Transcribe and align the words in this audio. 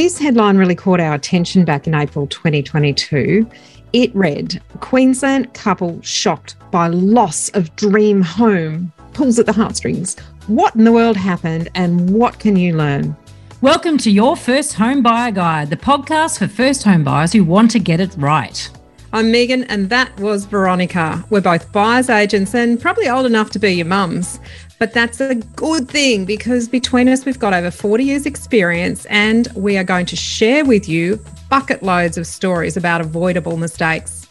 This 0.00 0.16
headline 0.16 0.56
really 0.56 0.74
caught 0.74 0.98
our 0.98 1.12
attention 1.12 1.66
back 1.66 1.86
in 1.86 1.94
April 1.94 2.26
2022. 2.26 3.46
It 3.92 4.10
read 4.16 4.58
Queensland 4.80 5.52
couple 5.52 6.00
shocked 6.00 6.56
by 6.70 6.88
loss 6.88 7.50
of 7.50 7.76
dream 7.76 8.22
home 8.22 8.94
pulls 9.12 9.38
at 9.38 9.44
the 9.44 9.52
heartstrings. 9.52 10.18
What 10.46 10.74
in 10.74 10.84
the 10.84 10.92
world 10.92 11.18
happened 11.18 11.68
and 11.74 12.14
what 12.14 12.38
can 12.38 12.56
you 12.56 12.78
learn? 12.78 13.14
Welcome 13.60 13.98
to 13.98 14.10
Your 14.10 14.36
First 14.36 14.72
Home 14.72 15.02
Buyer 15.02 15.32
Guide, 15.32 15.68
the 15.68 15.76
podcast 15.76 16.38
for 16.38 16.48
first 16.48 16.82
home 16.82 17.04
buyers 17.04 17.34
who 17.34 17.44
want 17.44 17.70
to 17.72 17.78
get 17.78 18.00
it 18.00 18.14
right. 18.16 18.70
I'm 19.12 19.30
Megan, 19.30 19.64
and 19.64 19.90
that 19.90 20.18
was 20.18 20.46
Veronica. 20.46 21.22
We're 21.28 21.42
both 21.42 21.72
buyers 21.72 22.08
agents 22.08 22.54
and 22.54 22.80
probably 22.80 23.06
old 23.06 23.26
enough 23.26 23.50
to 23.50 23.58
be 23.58 23.72
your 23.72 23.86
mums. 23.86 24.40
But 24.80 24.94
that's 24.94 25.20
a 25.20 25.34
good 25.34 25.90
thing 25.90 26.24
because 26.24 26.66
between 26.66 27.06
us, 27.06 27.26
we've 27.26 27.38
got 27.38 27.52
over 27.52 27.70
40 27.70 28.02
years' 28.02 28.24
experience, 28.24 29.04
and 29.10 29.46
we 29.54 29.76
are 29.76 29.84
going 29.84 30.06
to 30.06 30.16
share 30.16 30.64
with 30.64 30.88
you 30.88 31.22
bucket 31.50 31.82
loads 31.82 32.16
of 32.16 32.26
stories 32.26 32.78
about 32.78 33.02
avoidable 33.02 33.58
mistakes. 33.58 34.26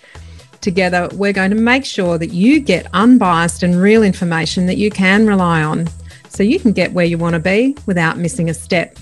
Together, 0.60 1.08
we're 1.14 1.34
going 1.34 1.52
to 1.52 1.56
make 1.56 1.86
sure 1.86 2.18
that 2.18 2.34
you 2.34 2.60
get 2.60 2.88
unbiased 2.94 3.62
and 3.62 3.80
real 3.80 4.02
information 4.02 4.66
that 4.66 4.78
you 4.78 4.90
can 4.90 5.28
rely 5.28 5.62
on 5.62 5.88
so 6.30 6.42
you 6.42 6.60
can 6.60 6.72
get 6.72 6.94
where 6.94 7.06
you 7.06 7.20
want 7.20 7.36
to 7.36 7.40
be 7.40 7.78
without 7.86 8.18
missing 8.18 8.50
a 8.50 8.54
step. 8.56 8.98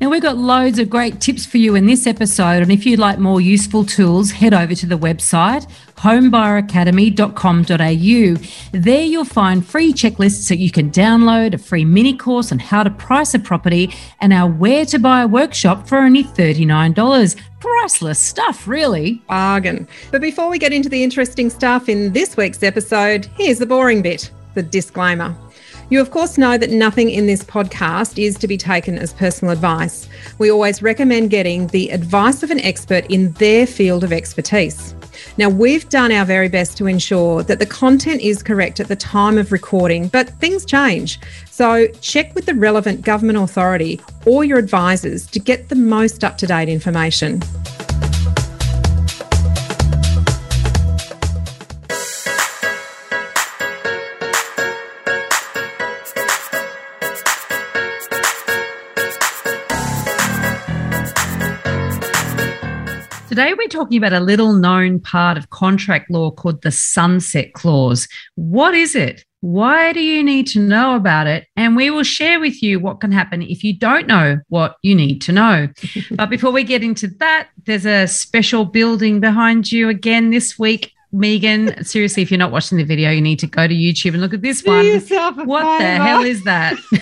Now, 0.00 0.08
we've 0.08 0.22
got 0.22 0.38
loads 0.38 0.78
of 0.78 0.88
great 0.88 1.20
tips 1.20 1.44
for 1.44 1.58
you 1.58 1.74
in 1.74 1.84
this 1.84 2.06
episode. 2.06 2.62
And 2.62 2.72
if 2.72 2.86
you'd 2.86 2.98
like 2.98 3.18
more 3.18 3.40
useful 3.40 3.84
tools, 3.84 4.30
head 4.30 4.54
over 4.54 4.74
to 4.74 4.86
the 4.86 4.96
website 4.96 5.66
homebuyeracademy.com.au. 6.00 8.78
There 8.78 9.02
you'll 9.02 9.24
find 9.26 9.66
free 9.66 9.92
checklists 9.92 10.48
that 10.48 10.56
you 10.56 10.70
can 10.70 10.90
download, 10.90 11.52
a 11.52 11.58
free 11.58 11.84
mini 11.84 12.16
course 12.16 12.50
on 12.50 12.58
how 12.58 12.82
to 12.82 12.88
price 12.90 13.34
a 13.34 13.38
property, 13.38 13.94
and 14.20 14.32
our 14.32 14.50
Where 14.50 14.86
to 14.86 14.98
Buy 14.98 15.20
a 15.20 15.28
workshop 15.28 15.86
for 15.86 15.98
only 15.98 16.24
$39 16.24 17.36
priceless 17.60 18.18
stuff, 18.18 18.66
really. 18.66 19.22
Bargain. 19.28 19.86
But 20.10 20.22
before 20.22 20.48
we 20.48 20.58
get 20.58 20.72
into 20.72 20.88
the 20.88 21.04
interesting 21.04 21.50
stuff 21.50 21.90
in 21.90 22.14
this 22.14 22.38
week's 22.38 22.62
episode, 22.62 23.26
here's 23.36 23.58
the 23.58 23.66
boring 23.66 24.00
bit 24.00 24.30
the 24.54 24.62
disclaimer. 24.62 25.36
You, 25.90 26.00
of 26.00 26.12
course, 26.12 26.38
know 26.38 26.56
that 26.56 26.70
nothing 26.70 27.10
in 27.10 27.26
this 27.26 27.42
podcast 27.42 28.22
is 28.22 28.38
to 28.38 28.46
be 28.46 28.56
taken 28.56 28.96
as 28.96 29.12
personal 29.12 29.52
advice. 29.52 30.08
We 30.38 30.48
always 30.48 30.82
recommend 30.82 31.30
getting 31.30 31.66
the 31.66 31.90
advice 31.90 32.44
of 32.44 32.52
an 32.52 32.60
expert 32.60 33.06
in 33.06 33.32
their 33.32 33.66
field 33.66 34.04
of 34.04 34.12
expertise. 34.12 34.94
Now, 35.36 35.48
we've 35.48 35.88
done 35.88 36.12
our 36.12 36.24
very 36.24 36.48
best 36.48 36.78
to 36.78 36.86
ensure 36.86 37.42
that 37.42 37.58
the 37.58 37.66
content 37.66 38.20
is 38.20 38.40
correct 38.40 38.78
at 38.78 38.86
the 38.86 38.94
time 38.94 39.36
of 39.36 39.50
recording, 39.50 40.06
but 40.06 40.30
things 40.38 40.64
change. 40.64 41.18
So, 41.50 41.88
check 42.00 42.36
with 42.36 42.46
the 42.46 42.54
relevant 42.54 43.02
government 43.02 43.38
authority 43.38 44.00
or 44.26 44.44
your 44.44 44.58
advisors 44.58 45.26
to 45.26 45.40
get 45.40 45.70
the 45.70 45.74
most 45.74 46.22
up 46.22 46.38
to 46.38 46.46
date 46.46 46.68
information. 46.68 47.42
Today, 63.30 63.54
we're 63.54 63.68
talking 63.68 63.96
about 63.96 64.12
a 64.12 64.18
little 64.18 64.54
known 64.54 64.98
part 64.98 65.38
of 65.38 65.50
contract 65.50 66.10
law 66.10 66.32
called 66.32 66.62
the 66.62 66.72
Sunset 66.72 67.52
Clause. 67.52 68.08
What 68.34 68.74
is 68.74 68.96
it? 68.96 69.24
Why 69.40 69.92
do 69.92 70.00
you 70.00 70.20
need 70.24 70.48
to 70.48 70.58
know 70.58 70.96
about 70.96 71.28
it? 71.28 71.46
And 71.54 71.76
we 71.76 71.90
will 71.90 72.02
share 72.02 72.40
with 72.40 72.60
you 72.60 72.80
what 72.80 72.98
can 72.98 73.12
happen 73.12 73.40
if 73.40 73.62
you 73.62 73.78
don't 73.78 74.08
know 74.08 74.40
what 74.48 74.78
you 74.82 74.96
need 74.96 75.20
to 75.20 75.32
know. 75.32 75.68
but 76.10 76.28
before 76.28 76.50
we 76.50 76.64
get 76.64 76.82
into 76.82 77.06
that, 77.20 77.50
there's 77.66 77.86
a 77.86 78.08
special 78.08 78.64
building 78.64 79.20
behind 79.20 79.70
you 79.70 79.88
again 79.88 80.30
this 80.30 80.58
week. 80.58 80.92
Megan, 81.12 81.84
seriously, 81.84 82.24
if 82.24 82.32
you're 82.32 82.38
not 82.38 82.50
watching 82.50 82.78
the 82.78 82.84
video, 82.84 83.12
you 83.12 83.20
need 83.20 83.38
to 83.38 83.46
go 83.46 83.68
to 83.68 83.74
YouTube 83.74 84.14
and 84.14 84.22
look 84.22 84.34
at 84.34 84.42
this 84.42 84.64
one. 84.64 84.84
What 85.46 85.78
the 85.78 85.84
hell 85.84 86.24
is 86.24 86.42
that? 86.42 86.76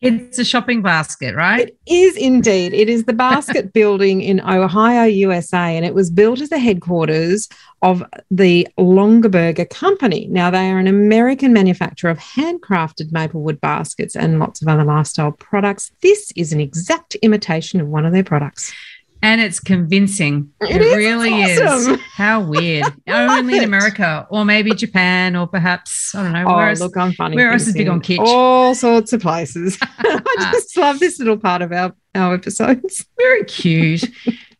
It's 0.00 0.38
a 0.38 0.44
shopping 0.44 0.80
basket, 0.80 1.34
right? 1.34 1.68
It 1.68 1.76
is 1.92 2.16
indeed. 2.16 2.72
It 2.72 2.88
is 2.88 3.04
the 3.04 3.12
basket 3.28 3.72
building 3.72 4.20
in 4.20 4.40
Ohio, 4.40 5.04
USA, 5.04 5.76
and 5.76 5.84
it 5.84 5.92
was 5.92 6.08
built 6.08 6.40
as 6.40 6.50
the 6.50 6.58
headquarters 6.58 7.48
of 7.82 8.04
the 8.30 8.68
Longaberger 8.78 9.68
Company. 9.70 10.28
Now, 10.30 10.50
they 10.50 10.70
are 10.70 10.78
an 10.78 10.86
American 10.86 11.52
manufacturer 11.52 12.10
of 12.10 12.18
handcrafted 12.18 13.10
maple 13.10 13.42
wood 13.42 13.60
baskets 13.60 14.14
and 14.14 14.38
lots 14.38 14.62
of 14.62 14.68
other 14.68 14.84
lifestyle 14.84 15.32
products. 15.32 15.90
This 16.00 16.32
is 16.36 16.52
an 16.52 16.60
exact 16.60 17.16
imitation 17.16 17.80
of 17.80 17.88
one 17.88 18.06
of 18.06 18.12
their 18.12 18.24
products. 18.24 18.72
And 19.20 19.40
it's 19.40 19.58
convincing. 19.58 20.52
It, 20.60 20.78
really 20.78 21.42
awesome. 21.42 21.94
is. 21.94 22.00
How 22.14 22.40
weird. 22.40 22.86
Only 23.08 23.58
in 23.58 23.64
America, 23.64 24.26
or 24.30 24.44
maybe 24.44 24.72
Japan, 24.72 25.34
or 25.34 25.46
perhaps, 25.46 26.14
I 26.14 26.22
don't 26.22 26.32
know. 26.32 26.44
Oh, 26.46 26.56
where 26.56 26.68
else, 26.68 26.80
look, 26.80 26.96
I'm 26.96 27.12
funny. 27.12 27.36
Where 27.36 27.52
else 27.52 27.66
is 27.66 27.74
big 27.74 27.88
on 27.88 28.00
kitsch? 28.00 28.18
All 28.20 28.74
sorts 28.74 29.12
of 29.12 29.20
places. 29.20 29.76
I 29.98 30.50
just 30.52 30.76
love 30.76 31.00
this 31.00 31.18
little 31.18 31.36
part 31.36 31.62
of 31.62 31.72
our, 31.72 31.92
our 32.14 32.34
episodes. 32.34 33.04
Very 33.16 33.44
cute. 33.44 34.04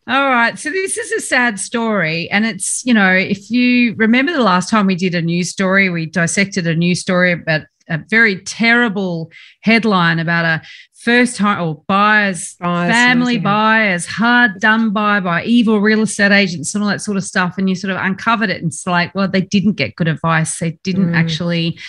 All 0.07 0.29
right. 0.29 0.57
So 0.57 0.71
this 0.71 0.97
is 0.97 1.11
a 1.11 1.21
sad 1.21 1.59
story. 1.59 2.29
And 2.31 2.45
it's, 2.45 2.83
you 2.85 2.93
know, 2.93 3.13
if 3.13 3.51
you 3.51 3.93
remember 3.95 4.33
the 4.33 4.41
last 4.43 4.69
time 4.69 4.87
we 4.87 4.95
did 4.95 5.15
a 5.15 5.21
news 5.21 5.49
story, 5.49 5.89
we 5.89 6.07
dissected 6.07 6.65
a 6.67 6.75
news 6.75 6.99
story 6.99 7.31
about 7.31 7.61
a 7.89 7.99
very 8.09 8.39
terrible 8.41 9.31
headline 9.61 10.19
about 10.19 10.45
a 10.45 10.61
first 10.99 11.37
time 11.37 11.61
or 11.61 11.81
buyers, 11.87 12.55
buyers 12.59 12.91
family 12.91 13.35
yeah. 13.35 13.41
buyers, 13.41 14.05
hard 14.05 14.59
done 14.59 14.91
by 14.91 15.19
by 15.19 15.43
evil 15.43 15.79
real 15.79 16.01
estate 16.01 16.31
agents 16.31 16.75
and 16.75 16.83
all 16.83 16.89
that 16.89 17.01
sort 17.01 17.17
of 17.17 17.23
stuff. 17.23 17.55
And 17.57 17.69
you 17.69 17.75
sort 17.75 17.91
of 17.91 17.97
uncovered 17.97 18.49
it 18.49 18.61
and 18.61 18.67
it's 18.67 18.85
like, 18.85 19.15
well, 19.15 19.27
they 19.27 19.41
didn't 19.41 19.73
get 19.73 19.95
good 19.95 20.09
advice. 20.09 20.59
They 20.59 20.71
didn't 20.83 21.11
mm. 21.11 21.15
actually 21.15 21.79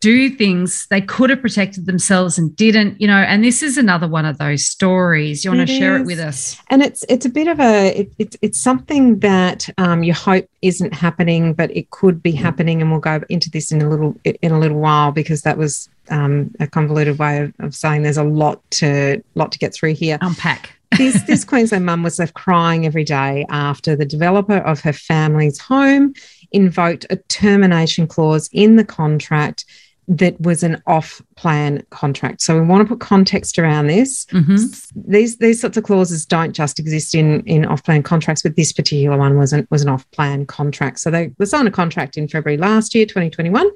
do 0.00 0.30
things 0.30 0.86
they 0.86 1.00
could 1.00 1.28
have 1.28 1.42
protected 1.42 1.84
themselves 1.84 2.38
and 2.38 2.56
didn't 2.56 2.98
you 3.00 3.06
know 3.06 3.18
and 3.18 3.44
this 3.44 3.62
is 3.62 3.76
another 3.76 4.08
one 4.08 4.24
of 4.24 4.38
those 4.38 4.66
stories. 4.66 5.44
You 5.44 5.50
want 5.50 5.62
it 5.62 5.66
to 5.66 5.78
share 5.78 5.96
is. 5.96 6.02
it 6.02 6.06
with 6.06 6.18
us? 6.18 6.60
And 6.68 6.82
it's 6.82 7.04
it's 7.08 7.26
a 7.26 7.28
bit 7.28 7.48
of 7.48 7.60
a 7.60 8.00
it, 8.00 8.12
it 8.18 8.36
it's 8.40 8.58
something 8.58 9.18
that 9.20 9.68
um, 9.78 10.02
you 10.02 10.14
hope 10.14 10.48
isn't 10.62 10.94
happening 10.94 11.52
but 11.52 11.74
it 11.76 11.90
could 11.90 12.22
be 12.22 12.32
happening 12.32 12.80
and 12.80 12.90
we'll 12.90 13.00
go 13.00 13.20
into 13.28 13.50
this 13.50 13.70
in 13.70 13.82
a 13.82 13.88
little 13.88 14.18
in 14.24 14.52
a 14.52 14.58
little 14.58 14.78
while 14.78 15.12
because 15.12 15.42
that 15.42 15.58
was 15.58 15.88
um, 16.10 16.50
a 16.60 16.66
convoluted 16.66 17.18
way 17.18 17.38
of, 17.42 17.54
of 17.60 17.74
saying 17.74 18.02
there's 18.02 18.16
a 18.16 18.24
lot 18.24 18.68
to 18.72 19.22
lot 19.34 19.52
to 19.52 19.58
get 19.58 19.74
through 19.74 19.94
here. 19.94 20.18
Unpack. 20.20 20.76
This, 20.98 21.22
this 21.22 21.44
Queensland 21.44 21.86
mum 21.86 22.02
was 22.02 22.18
left 22.18 22.34
crying 22.34 22.84
every 22.84 23.04
day 23.04 23.46
after 23.48 23.94
the 23.94 24.04
developer 24.04 24.56
of 24.56 24.80
her 24.80 24.92
family's 24.92 25.56
home 25.56 26.14
invoked 26.50 27.06
a 27.10 27.16
termination 27.16 28.08
clause 28.08 28.50
in 28.52 28.74
the 28.74 28.84
contract 28.84 29.64
that 30.10 30.38
was 30.40 30.64
an 30.64 30.82
off-plan 30.88 31.86
contract. 31.90 32.42
So 32.42 32.60
we 32.60 32.66
want 32.66 32.82
to 32.82 32.88
put 32.88 32.98
context 32.98 33.60
around 33.60 33.86
this. 33.86 34.26
Mm-hmm. 34.26 35.10
These 35.10 35.38
these 35.38 35.60
sorts 35.60 35.76
of 35.76 35.84
clauses 35.84 36.26
don't 36.26 36.52
just 36.52 36.80
exist 36.80 37.14
in 37.14 37.42
in 37.46 37.64
off-plan 37.64 38.02
contracts, 38.02 38.42
but 38.42 38.56
this 38.56 38.72
particular 38.72 39.16
one 39.16 39.38
was 39.38 39.52
an 39.52 39.68
was 39.70 39.82
an 39.82 39.88
off-plan 39.88 40.46
contract. 40.46 40.98
So 40.98 41.12
they 41.12 41.30
were 41.38 41.46
signed 41.46 41.68
a 41.68 41.70
contract 41.70 42.16
in 42.16 42.26
February 42.26 42.58
last 42.58 42.92
year, 42.92 43.06
2021, 43.06 43.70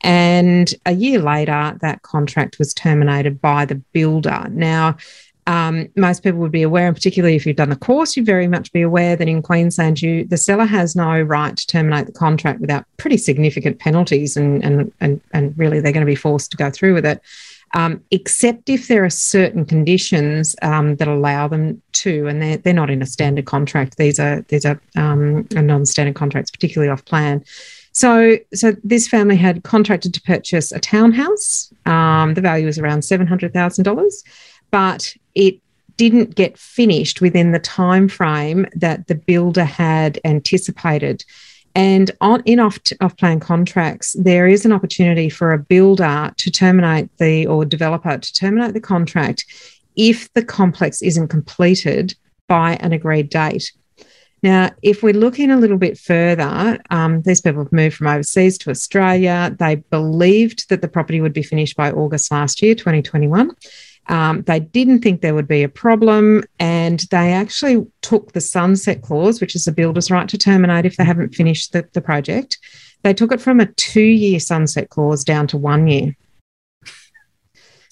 and 0.00 0.74
a 0.86 0.92
year 0.92 1.20
later 1.20 1.76
that 1.82 2.00
contract 2.00 2.58
was 2.58 2.72
terminated 2.72 3.42
by 3.42 3.66
the 3.66 3.74
builder. 3.74 4.46
Now 4.50 4.96
um, 5.46 5.88
most 5.96 6.22
people 6.22 6.38
would 6.40 6.52
be 6.52 6.62
aware, 6.62 6.86
and 6.86 6.96
particularly 6.96 7.36
if 7.36 7.44
you've 7.44 7.56
done 7.56 7.70
the 7.70 7.76
course, 7.76 8.16
you'd 8.16 8.26
very 8.26 8.48
much 8.48 8.72
be 8.72 8.82
aware 8.82 9.16
that 9.16 9.28
in 9.28 9.42
Queensland, 9.42 10.00
you 10.00 10.24
the 10.24 10.36
seller 10.36 10.64
has 10.64 10.96
no 10.96 11.20
right 11.20 11.56
to 11.56 11.66
terminate 11.66 12.06
the 12.06 12.12
contract 12.12 12.60
without 12.60 12.84
pretty 12.96 13.16
significant 13.18 13.78
penalties, 13.78 14.36
and 14.36 14.64
and 14.64 14.92
and, 15.00 15.20
and 15.32 15.58
really 15.58 15.80
they're 15.80 15.92
going 15.92 16.06
to 16.06 16.06
be 16.06 16.14
forced 16.14 16.50
to 16.52 16.56
go 16.56 16.70
through 16.70 16.94
with 16.94 17.06
it. 17.06 17.20
Um, 17.74 18.04
except 18.12 18.70
if 18.70 18.86
there 18.86 19.04
are 19.04 19.10
certain 19.10 19.64
conditions 19.64 20.54
um, 20.62 20.94
that 20.96 21.08
allow 21.08 21.48
them 21.48 21.82
to, 21.92 22.28
and 22.28 22.40
they're, 22.40 22.56
they're 22.56 22.72
not 22.72 22.88
in 22.88 23.02
a 23.02 23.06
standard 23.06 23.46
contract. 23.46 23.96
These 23.96 24.20
are 24.20 24.42
these 24.48 24.64
are, 24.64 24.80
um, 24.96 25.46
non-standard 25.50 26.14
contracts, 26.14 26.52
particularly 26.52 26.90
off 26.90 27.04
plan. 27.04 27.44
So, 27.90 28.38
so 28.52 28.74
this 28.82 29.06
family 29.06 29.36
had 29.36 29.62
contracted 29.62 30.14
to 30.14 30.22
purchase 30.22 30.72
a 30.72 30.80
townhouse. 30.80 31.72
Um, 31.86 32.34
the 32.34 32.40
value 32.40 32.66
was 32.66 32.78
around 32.78 33.02
seven 33.02 33.26
hundred 33.26 33.52
thousand 33.52 33.84
dollars 33.84 34.24
but 34.74 35.14
it 35.36 35.60
didn't 35.96 36.34
get 36.34 36.58
finished 36.58 37.20
within 37.20 37.52
the 37.52 37.60
time 37.60 38.08
frame 38.08 38.66
that 38.74 39.06
the 39.06 39.14
builder 39.14 39.62
had 39.62 40.18
anticipated. 40.24 41.24
And 41.76 42.10
on 42.20 42.42
in 42.44 42.58
off 42.58 42.80
off 43.00 43.16
plan 43.16 43.38
contracts, 43.38 44.16
there 44.18 44.48
is 44.48 44.64
an 44.64 44.72
opportunity 44.72 45.28
for 45.28 45.52
a 45.52 45.60
builder 45.60 46.32
to 46.36 46.50
terminate 46.50 47.08
the 47.18 47.46
or 47.46 47.64
developer 47.64 48.18
to 48.18 48.32
terminate 48.32 48.74
the 48.74 48.80
contract 48.80 49.44
if 49.94 50.32
the 50.32 50.44
complex 50.44 51.02
isn't 51.02 51.28
completed 51.28 52.16
by 52.48 52.74
an 52.80 52.92
agreed 52.92 53.30
date. 53.30 53.70
Now, 54.42 54.72
if 54.82 55.04
we're 55.04 55.14
looking 55.14 55.52
a 55.52 55.56
little 55.56 55.78
bit 55.78 55.96
further, 55.96 56.80
um, 56.90 57.22
these 57.22 57.40
people 57.40 57.62
have 57.62 57.72
moved 57.72 57.94
from 57.94 58.08
overseas 58.08 58.58
to 58.58 58.70
Australia. 58.70 59.54
They 59.56 59.76
believed 59.76 60.68
that 60.68 60.82
the 60.82 60.88
property 60.88 61.20
would 61.20 61.32
be 61.32 61.44
finished 61.44 61.76
by 61.76 61.92
August 61.92 62.32
last 62.32 62.60
year, 62.60 62.74
2021 62.74 63.52
Um, 64.08 64.42
they 64.42 64.60
didn't 64.60 65.00
think 65.00 65.20
there 65.20 65.34
would 65.34 65.48
be 65.48 65.62
a 65.62 65.68
problem, 65.68 66.44
and 66.58 67.00
they 67.10 67.32
actually 67.32 67.86
took 68.02 68.32
the 68.32 68.40
sunset 68.40 69.02
clause, 69.02 69.40
which 69.40 69.54
is 69.54 69.64
the 69.64 69.72
builder's 69.72 70.10
right 70.10 70.28
to 70.28 70.38
terminate 70.38 70.84
if 70.84 70.96
they 70.96 71.04
haven't 71.04 71.34
finished 71.34 71.72
the, 71.72 71.88
the 71.92 72.00
project. 72.00 72.58
They 73.02 73.14
took 73.14 73.32
it 73.32 73.40
from 73.40 73.60
a 73.60 73.66
two 73.66 74.02
year 74.02 74.40
sunset 74.40 74.90
clause 74.90 75.24
down 75.24 75.46
to 75.48 75.56
one 75.56 75.86
year. 75.86 76.16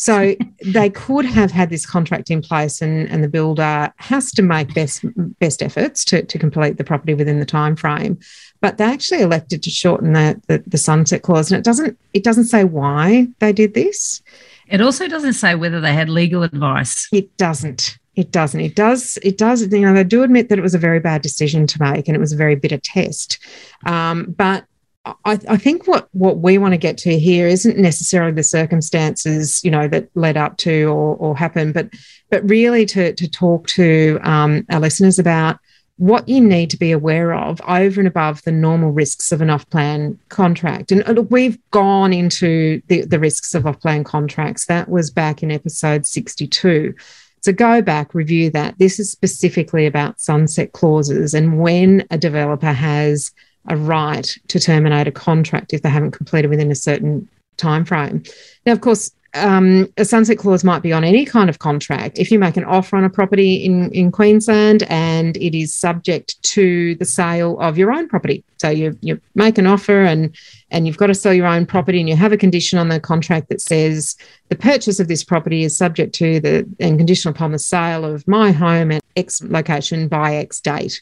So 0.02 0.34
they 0.64 0.90
could 0.90 1.24
have 1.24 1.52
had 1.52 1.70
this 1.70 1.86
contract 1.86 2.30
in 2.30 2.42
place, 2.42 2.82
and, 2.82 3.08
and 3.08 3.22
the 3.22 3.28
builder 3.28 3.92
has 3.96 4.32
to 4.32 4.42
make 4.42 4.74
best 4.74 5.04
best 5.38 5.62
efforts 5.62 6.04
to, 6.06 6.22
to 6.24 6.38
complete 6.38 6.76
the 6.76 6.84
property 6.84 7.14
within 7.14 7.38
the 7.38 7.46
time 7.46 7.76
frame. 7.76 8.18
But 8.60 8.78
they 8.78 8.84
actually 8.84 9.20
elected 9.22 9.62
to 9.62 9.70
shorten 9.70 10.12
the, 10.12 10.40
the, 10.48 10.62
the 10.66 10.78
sunset 10.78 11.22
clause, 11.22 11.50
and 11.50 11.58
it 11.58 11.64
doesn't 11.64 11.98
it 12.12 12.24
doesn't 12.24 12.44
say 12.44 12.64
why 12.64 13.28
they 13.38 13.52
did 13.52 13.74
this. 13.74 14.22
It 14.72 14.80
also 14.80 15.06
doesn't 15.06 15.34
say 15.34 15.54
whether 15.54 15.82
they 15.82 15.92
had 15.92 16.08
legal 16.08 16.42
advice. 16.42 17.06
It 17.12 17.36
doesn't. 17.36 17.98
It 18.16 18.30
doesn't. 18.30 18.60
It 18.60 18.74
does. 18.74 19.18
It 19.22 19.36
does. 19.36 19.62
You 19.70 19.80
know, 19.80 19.92
they 19.92 20.02
do 20.02 20.22
admit 20.22 20.48
that 20.48 20.58
it 20.58 20.62
was 20.62 20.74
a 20.74 20.78
very 20.78 20.98
bad 20.98 21.20
decision 21.20 21.66
to 21.66 21.80
make, 21.80 22.08
and 22.08 22.16
it 22.16 22.20
was 22.20 22.32
a 22.32 22.36
very 22.36 22.56
bitter 22.56 22.78
test. 22.78 23.38
Um, 23.84 24.34
but 24.36 24.64
I, 25.04 25.14
I, 25.26 25.56
think 25.56 25.86
what 25.86 26.08
what 26.12 26.38
we 26.38 26.58
want 26.58 26.72
to 26.72 26.78
get 26.78 26.96
to 26.98 27.18
here 27.18 27.48
isn't 27.48 27.76
necessarily 27.76 28.32
the 28.32 28.44
circumstances 28.44 29.60
you 29.64 29.70
know 29.70 29.88
that 29.88 30.08
led 30.14 30.36
up 30.36 30.56
to 30.58 30.84
or, 30.84 31.16
or 31.16 31.36
happened, 31.36 31.74
but 31.74 31.90
but 32.30 32.48
really 32.48 32.86
to 32.86 33.12
to 33.12 33.28
talk 33.28 33.66
to 33.68 34.18
um, 34.22 34.64
our 34.70 34.80
listeners 34.80 35.18
about 35.18 35.58
what 35.98 36.28
you 36.28 36.40
need 36.40 36.70
to 36.70 36.76
be 36.76 36.90
aware 36.90 37.34
of 37.34 37.60
over 37.68 38.00
and 38.00 38.08
above 38.08 38.42
the 38.42 38.52
normal 38.52 38.90
risks 38.90 39.30
of 39.30 39.40
an 39.40 39.50
off-plan 39.50 40.18
contract. 40.30 40.90
And 40.90 41.06
look, 41.06 41.30
we've 41.30 41.58
gone 41.70 42.12
into 42.12 42.80
the, 42.88 43.02
the 43.02 43.20
risks 43.20 43.54
of 43.54 43.66
off-plan 43.66 44.04
contracts. 44.04 44.66
That 44.66 44.88
was 44.88 45.10
back 45.10 45.42
in 45.42 45.50
episode 45.50 46.06
62. 46.06 46.94
So 47.42 47.52
go 47.52 47.82
back, 47.82 48.14
review 48.14 48.50
that. 48.50 48.78
This 48.78 48.98
is 48.98 49.10
specifically 49.10 49.86
about 49.86 50.20
sunset 50.20 50.72
clauses 50.72 51.34
and 51.34 51.60
when 51.60 52.06
a 52.10 52.18
developer 52.18 52.72
has 52.72 53.32
a 53.68 53.76
right 53.76 54.36
to 54.48 54.58
terminate 54.58 55.06
a 55.06 55.12
contract 55.12 55.72
if 55.72 55.82
they 55.82 55.88
haven't 55.88 56.12
completed 56.12 56.48
within 56.48 56.70
a 56.70 56.76
certain 56.76 57.28
time 57.56 57.84
frame. 57.84 58.22
Now, 58.66 58.72
of 58.72 58.80
course, 58.80 59.12
um, 59.34 59.88
a 59.96 60.04
sunset 60.04 60.38
clause 60.38 60.62
might 60.62 60.82
be 60.82 60.92
on 60.92 61.04
any 61.04 61.24
kind 61.24 61.48
of 61.48 61.58
contract. 61.58 62.18
If 62.18 62.30
you 62.30 62.38
make 62.38 62.56
an 62.56 62.64
offer 62.64 62.96
on 62.96 63.04
a 63.04 63.10
property 63.10 63.56
in, 63.56 63.90
in 63.92 64.12
Queensland 64.12 64.82
and 64.84 65.36
it 65.38 65.58
is 65.58 65.74
subject 65.74 66.42
to 66.42 66.94
the 66.96 67.04
sale 67.04 67.58
of 67.60 67.78
your 67.78 67.92
own 67.92 68.08
property, 68.08 68.44
so 68.58 68.68
you 68.68 68.96
you 69.00 69.20
make 69.34 69.58
an 69.58 69.66
offer 69.66 70.02
and 70.02 70.36
and 70.70 70.86
you've 70.86 70.98
got 70.98 71.06
to 71.06 71.14
sell 71.14 71.32
your 71.32 71.46
own 71.46 71.66
property 71.66 71.98
and 71.98 72.08
you 72.08 72.16
have 72.16 72.32
a 72.32 72.36
condition 72.36 72.78
on 72.78 72.88
the 72.88 73.00
contract 73.00 73.48
that 73.48 73.60
says 73.60 74.16
the 74.50 74.56
purchase 74.56 75.00
of 75.00 75.08
this 75.08 75.24
property 75.24 75.64
is 75.64 75.76
subject 75.76 76.14
to 76.16 76.38
the 76.40 76.68
and 76.78 76.98
conditional 76.98 77.34
upon 77.34 77.52
the 77.52 77.58
sale 77.58 78.04
of 78.04 78.26
my 78.28 78.52
home 78.52 78.92
at 78.92 79.02
X 79.16 79.42
location 79.42 80.08
by 80.08 80.36
X 80.36 80.60
date 80.60 81.00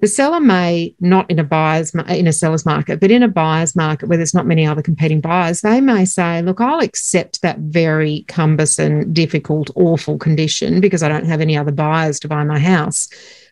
the 0.00 0.08
seller 0.08 0.40
may 0.40 0.94
not 1.00 1.30
in 1.30 1.38
a 1.38 1.44
buyer's 1.44 1.94
in 1.94 2.26
a 2.26 2.32
seller's 2.32 2.66
market, 2.66 3.00
but 3.00 3.10
in 3.10 3.22
a 3.22 3.28
buyer's 3.28 3.74
market 3.74 4.08
where 4.08 4.18
there's 4.18 4.34
not 4.34 4.46
many 4.46 4.66
other 4.66 4.82
competing 4.82 5.22
buyers, 5.22 5.62
they 5.62 5.80
may 5.80 6.04
say, 6.04 6.42
"Look, 6.42 6.60
I'll 6.60 6.80
accept 6.80 7.40
that 7.40 7.58
very 7.58 8.24
cumbersome, 8.28 9.12
difficult, 9.14 9.70
awful 9.74 10.18
condition 10.18 10.80
because 10.80 11.02
I 11.02 11.08
don't 11.08 11.24
have 11.24 11.40
any 11.40 11.56
other 11.56 11.72
buyers 11.72 12.20
to 12.20 12.28
buy 12.28 12.44
my 12.44 12.58
house." 12.58 13.08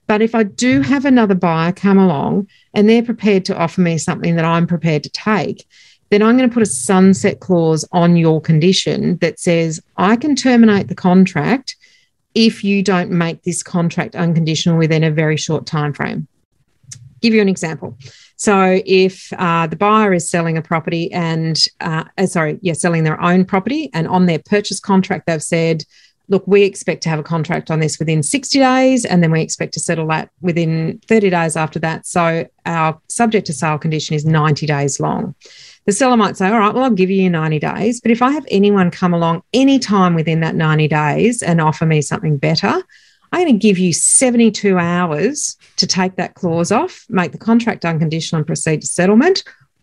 But 0.06 0.20
if 0.20 0.34
I 0.34 0.42
do 0.42 0.80
mm. 0.80 0.84
have 0.84 1.06
another 1.06 1.34
buyer 1.34 1.72
come 1.72 1.98
along 1.98 2.48
and 2.74 2.88
they're 2.88 3.02
prepared 3.02 3.46
to 3.46 3.56
offer 3.56 3.80
me 3.80 3.96
something 3.96 4.36
that 4.36 4.44
I'm 4.44 4.66
prepared 4.66 5.02
to 5.04 5.10
take, 5.10 5.66
then 6.10 6.22
I'm 6.22 6.36
going 6.36 6.48
to 6.48 6.52
put 6.52 6.62
a 6.62 6.66
sunset 6.66 7.40
clause 7.40 7.88
on 7.90 8.16
your 8.16 8.38
condition 8.38 9.16
that 9.22 9.40
says 9.40 9.80
I 9.96 10.16
can 10.16 10.36
terminate 10.36 10.88
the 10.88 10.94
contract 10.94 11.76
if 12.34 12.62
you 12.62 12.82
don't 12.82 13.10
make 13.10 13.44
this 13.44 13.62
contract 13.62 14.14
unconditional 14.14 14.76
within 14.76 15.04
a 15.04 15.10
very 15.10 15.38
short 15.38 15.64
time 15.64 15.94
frame 15.94 16.28
give 17.24 17.34
you 17.34 17.40
an 17.40 17.48
example. 17.48 17.96
So, 18.36 18.82
if 18.84 19.32
uh, 19.38 19.66
the 19.66 19.76
buyer 19.76 20.12
is 20.12 20.28
selling 20.28 20.58
a 20.58 20.62
property 20.62 21.10
and, 21.12 21.58
uh, 21.80 22.04
uh, 22.18 22.26
sorry, 22.26 22.58
yeah, 22.60 22.74
selling 22.74 23.04
their 23.04 23.20
own 23.20 23.44
property, 23.44 23.90
and 23.94 24.06
on 24.06 24.26
their 24.26 24.38
purchase 24.38 24.78
contract, 24.78 25.26
they've 25.26 25.42
said, 25.42 25.84
look, 26.28 26.46
we 26.46 26.62
expect 26.62 27.02
to 27.02 27.08
have 27.08 27.18
a 27.18 27.22
contract 27.22 27.70
on 27.70 27.80
this 27.80 27.98
within 27.98 28.22
60 28.22 28.58
days, 28.58 29.04
and 29.04 29.22
then 29.22 29.30
we 29.30 29.40
expect 29.40 29.72
to 29.74 29.80
settle 29.80 30.06
that 30.08 30.30
within 30.40 31.00
30 31.08 31.30
days 31.30 31.56
after 31.56 31.78
that. 31.78 32.06
So, 32.06 32.46
our 32.66 33.00
subject 33.08 33.46
to 33.46 33.52
sale 33.54 33.78
condition 33.78 34.14
is 34.14 34.26
90 34.26 34.66
days 34.66 35.00
long. 35.00 35.34
The 35.86 35.92
seller 35.92 36.16
might 36.16 36.36
say, 36.36 36.48
All 36.48 36.58
right, 36.58 36.74
well, 36.74 36.84
I'll 36.84 36.90
give 36.90 37.10
you 37.10 37.30
90 37.30 37.58
days. 37.58 38.00
But 38.00 38.10
if 38.10 38.20
I 38.20 38.32
have 38.32 38.46
anyone 38.50 38.90
come 38.90 39.14
along 39.14 39.42
any 39.52 39.78
time 39.78 40.14
within 40.14 40.40
that 40.40 40.54
90 40.54 40.88
days 40.88 41.42
and 41.42 41.60
offer 41.60 41.86
me 41.86 42.02
something 42.02 42.36
better, 42.36 42.82
I'm 43.34 43.46
going 43.46 43.58
to 43.58 43.66
give 43.66 43.78
you 43.78 43.92
72 43.92 44.78
hours 44.78 45.56
to 45.76 45.88
take 45.88 46.14
that 46.14 46.34
clause 46.34 46.70
off, 46.70 47.04
make 47.08 47.32
the 47.32 47.38
contract 47.38 47.84
unconditional 47.84 48.38
and 48.38 48.46
proceed 48.46 48.82
to 48.82 48.86
settlement, 48.86 49.42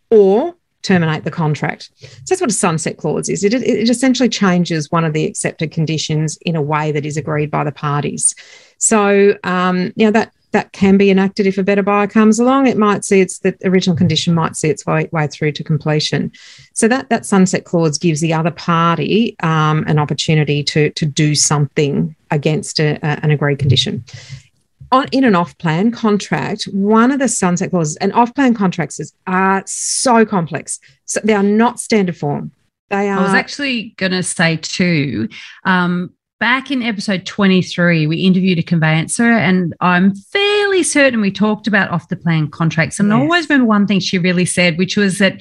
or 0.09 0.55
terminate 0.83 1.25
the 1.25 1.31
contract. 1.31 1.89
So 1.97 2.07
that's 2.29 2.39
what 2.39 2.49
a 2.49 2.53
sunset 2.53 2.95
clause 2.95 3.27
is. 3.27 3.43
It, 3.43 3.53
it 3.53 3.89
essentially 3.89 4.29
changes 4.29 4.89
one 4.89 5.03
of 5.03 5.11
the 5.11 5.25
accepted 5.25 5.71
conditions 5.71 6.37
in 6.43 6.55
a 6.55 6.61
way 6.61 6.93
that 6.93 7.05
is 7.05 7.17
agreed 7.17 7.51
by 7.51 7.65
the 7.65 7.73
parties. 7.73 8.33
So, 8.77 9.37
um, 9.43 9.91
you 9.97 10.05
know, 10.05 10.11
that 10.11 10.33
that 10.51 10.71
can 10.73 10.97
be 10.97 11.09
enacted 11.09 11.47
if 11.47 11.57
a 11.57 11.63
better 11.63 11.83
buyer 11.83 12.07
comes 12.07 12.39
along. 12.39 12.67
It 12.67 12.77
might 12.77 13.05
see 13.05 13.21
its 13.21 13.39
the 13.39 13.55
original 13.63 13.95
condition 13.95 14.33
might 14.33 14.55
see 14.55 14.69
its 14.69 14.85
way, 14.85 15.09
way 15.11 15.27
through 15.27 15.53
to 15.53 15.63
completion. 15.63 16.31
So 16.73 16.87
that 16.87 17.09
that 17.09 17.25
sunset 17.25 17.65
clause 17.65 17.97
gives 17.97 18.21
the 18.21 18.33
other 18.33 18.51
party 18.51 19.35
um, 19.41 19.83
an 19.87 19.97
opportunity 19.99 20.63
to 20.63 20.89
to 20.91 21.05
do 21.05 21.35
something 21.35 22.15
against 22.29 22.79
a, 22.79 22.97
a, 23.05 23.23
an 23.23 23.31
agreed 23.31 23.59
condition. 23.59 24.03
On, 24.93 25.07
in 25.13 25.23
an 25.23 25.35
off-plan 25.35 25.91
contract, 25.91 26.63
one 26.65 27.11
of 27.11 27.19
the 27.19 27.29
sunset 27.29 27.69
clauses, 27.69 27.95
and 27.97 28.11
off-plan 28.11 28.53
contracts 28.53 28.99
are 29.25 29.63
so 29.65 30.25
complex. 30.25 30.81
So 31.05 31.21
they 31.23 31.33
are 31.33 31.43
not 31.43 31.79
standard 31.79 32.17
form. 32.17 32.51
They 32.89 33.07
are. 33.07 33.19
I 33.19 33.23
was 33.23 33.33
actually 33.33 33.93
going 33.95 34.11
to 34.11 34.21
say 34.21 34.57
too. 34.57 35.29
Um, 35.63 36.13
back 36.41 36.71
in 36.71 36.81
episode 36.81 37.23
23, 37.27 38.07
we 38.07 38.17
interviewed 38.17 38.57
a 38.57 38.63
conveyancer, 38.63 39.31
and 39.31 39.75
I'm 39.79 40.15
fairly 40.15 40.81
certain 40.81 41.21
we 41.21 41.29
talked 41.29 41.67
about 41.67 41.91
off 41.91 42.09
the 42.09 42.15
plan 42.15 42.49
contracts. 42.49 42.99
And 42.99 43.09
yes. 43.09 43.15
I 43.15 43.21
always 43.21 43.47
remember 43.47 43.67
one 43.67 43.85
thing 43.85 43.99
she 43.99 44.17
really 44.17 44.45
said, 44.45 44.79
which 44.79 44.97
was 44.97 45.19
that 45.19 45.39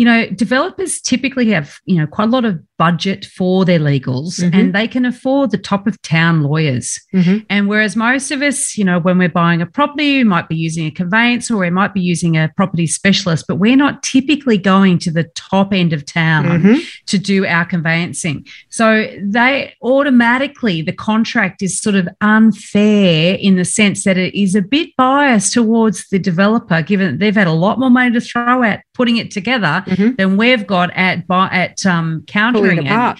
you 0.00 0.06
know, 0.06 0.26
developers 0.30 0.98
typically 0.98 1.50
have, 1.50 1.78
you 1.84 1.96
know, 1.96 2.06
quite 2.06 2.28
a 2.28 2.30
lot 2.30 2.46
of 2.46 2.58
budget 2.78 3.26
for 3.26 3.66
their 3.66 3.78
legals 3.78 4.40
mm-hmm. 4.40 4.58
and 4.58 4.74
they 4.74 4.88
can 4.88 5.04
afford 5.04 5.50
the 5.50 5.58
top 5.58 5.86
of 5.86 6.00
town 6.00 6.42
lawyers. 6.42 6.98
Mm-hmm. 7.12 7.44
And 7.50 7.68
whereas 7.68 7.96
most 7.96 8.30
of 8.30 8.40
us, 8.40 8.78
you 8.78 8.84
know, 8.86 8.98
when 8.98 9.18
we're 9.18 9.28
buying 9.28 9.60
a 9.60 9.66
property, 9.66 10.16
we 10.16 10.24
might 10.24 10.48
be 10.48 10.56
using 10.56 10.86
a 10.86 10.90
conveyance 10.90 11.50
or 11.50 11.58
we 11.58 11.68
might 11.68 11.92
be 11.92 12.00
using 12.00 12.38
a 12.38 12.50
property 12.56 12.86
specialist, 12.86 13.44
but 13.46 13.56
we're 13.56 13.76
not 13.76 14.02
typically 14.02 14.56
going 14.56 14.98
to 15.00 15.10
the 15.10 15.24
top 15.34 15.74
end 15.74 15.92
of 15.92 16.06
town 16.06 16.46
mm-hmm. 16.46 16.78
to 17.04 17.18
do 17.18 17.44
our 17.44 17.66
conveyancing. 17.66 18.46
So 18.70 19.06
they 19.22 19.74
automatically, 19.82 20.80
the 20.80 20.94
contract 20.94 21.60
is 21.60 21.78
sort 21.78 21.96
of 21.96 22.08
unfair 22.22 23.34
in 23.38 23.56
the 23.56 23.66
sense 23.66 24.04
that 24.04 24.16
it 24.16 24.34
is 24.34 24.54
a 24.54 24.62
bit 24.62 24.96
biased 24.96 25.52
towards 25.52 26.08
the 26.08 26.18
developer, 26.18 26.80
given 26.80 27.10
that 27.10 27.18
they've 27.18 27.34
had 27.34 27.46
a 27.46 27.52
lot 27.52 27.78
more 27.78 27.90
money 27.90 28.12
to 28.12 28.20
throw 28.22 28.62
at 28.62 28.82
putting 28.94 29.18
it 29.18 29.30
together 29.30 29.84
mm-hmm. 29.90 30.14
than 30.16 30.36
we've 30.36 30.66
got 30.66 30.90
at 30.94 31.24
at 31.30 31.84
um, 31.86 32.24
countering 32.26 32.86
it. 32.86 33.18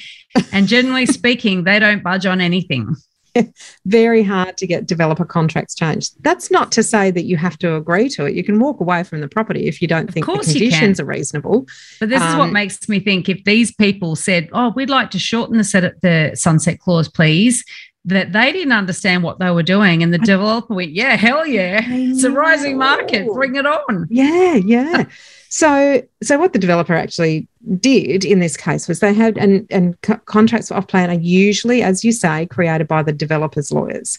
and 0.53 0.67
generally 0.69 1.07
speaking, 1.07 1.65
they 1.65 1.79
don't 1.79 2.03
budge 2.03 2.27
on 2.27 2.41
anything. 2.41 2.95
Very 3.87 4.23
hard 4.23 4.57
to 4.57 4.67
get 4.67 4.87
developer 4.87 5.25
contracts 5.25 5.75
changed. 5.75 6.15
That's 6.23 6.51
not 6.51 6.73
to 6.73 6.83
say 6.83 7.11
that 7.11 7.25
you 7.25 7.37
have 7.37 7.57
to 7.59 7.77
agree 7.77 8.09
to 8.11 8.27
it. 8.27 8.35
You 8.35 8.45
can 8.45 8.59
walk 8.59 8.81
away 8.81 9.05
from 9.05 9.21
the 9.21 9.29
property 9.29 9.67
if 9.67 9.81
you 9.81 9.89
don't 9.89 10.09
of 10.09 10.15
think 10.15 10.27
the 10.27 10.33
conditions 10.33 11.01
are 11.01 11.05
reasonable. 11.05 11.67
But 11.99 12.09
this 12.09 12.21
um, 12.21 12.29
is 12.29 12.37
what 12.37 12.49
um, 12.49 12.53
makes 12.53 12.89
me 12.89 13.01
think 13.01 13.29
if 13.29 13.45
these 13.45 13.73
people 13.73 14.17
said, 14.17 14.49
"Oh, 14.53 14.73
we'd 14.75 14.91
like 14.91 15.11
to 15.13 15.19
shorten 15.19 15.59
the 15.59 15.65
set 15.65 16.01
the 16.03 16.33
sunset 16.35 16.81
clause, 16.81 17.09
please," 17.09 17.65
that 18.07 18.33
they 18.33 18.53
didn't 18.53 18.73
understand 18.73 19.23
what 19.23 19.39
they 19.39 19.51
were 19.51 19.63
doing. 19.63 20.03
And 20.03 20.13
the 20.13 20.19
developer 20.19 20.75
went, 20.75 20.93
Yeah, 20.93 21.17
hell 21.17 21.47
yeah. 21.47 21.81
It's 21.85 22.25
a 22.25 22.31
rising 22.31 22.79
market. 22.79 23.27
Bring 23.33 23.57
it 23.57 23.67
on. 23.67 24.07
Yeah, 24.11 24.55
yeah. 24.55 25.05
So, 25.53 26.01
so 26.23 26.39
what 26.39 26.53
the 26.53 26.61
developer 26.61 26.95
actually 26.95 27.49
did 27.81 28.25
in 28.25 28.39
this 28.39 28.57
case 28.57 28.87
was 28.87 29.01
they 29.01 29.13
had 29.13 29.37
and 29.37 29.67
and 29.69 30.01
co- 30.01 30.19
contracts 30.19 30.71
off 30.71 30.87
plan 30.87 31.11
are 31.11 31.19
usually, 31.19 31.83
as 31.83 32.05
you 32.05 32.13
say, 32.13 32.47
created 32.47 32.87
by 32.87 33.03
the 33.03 33.13
developer's 33.13 33.73
lawyers. 33.73 34.17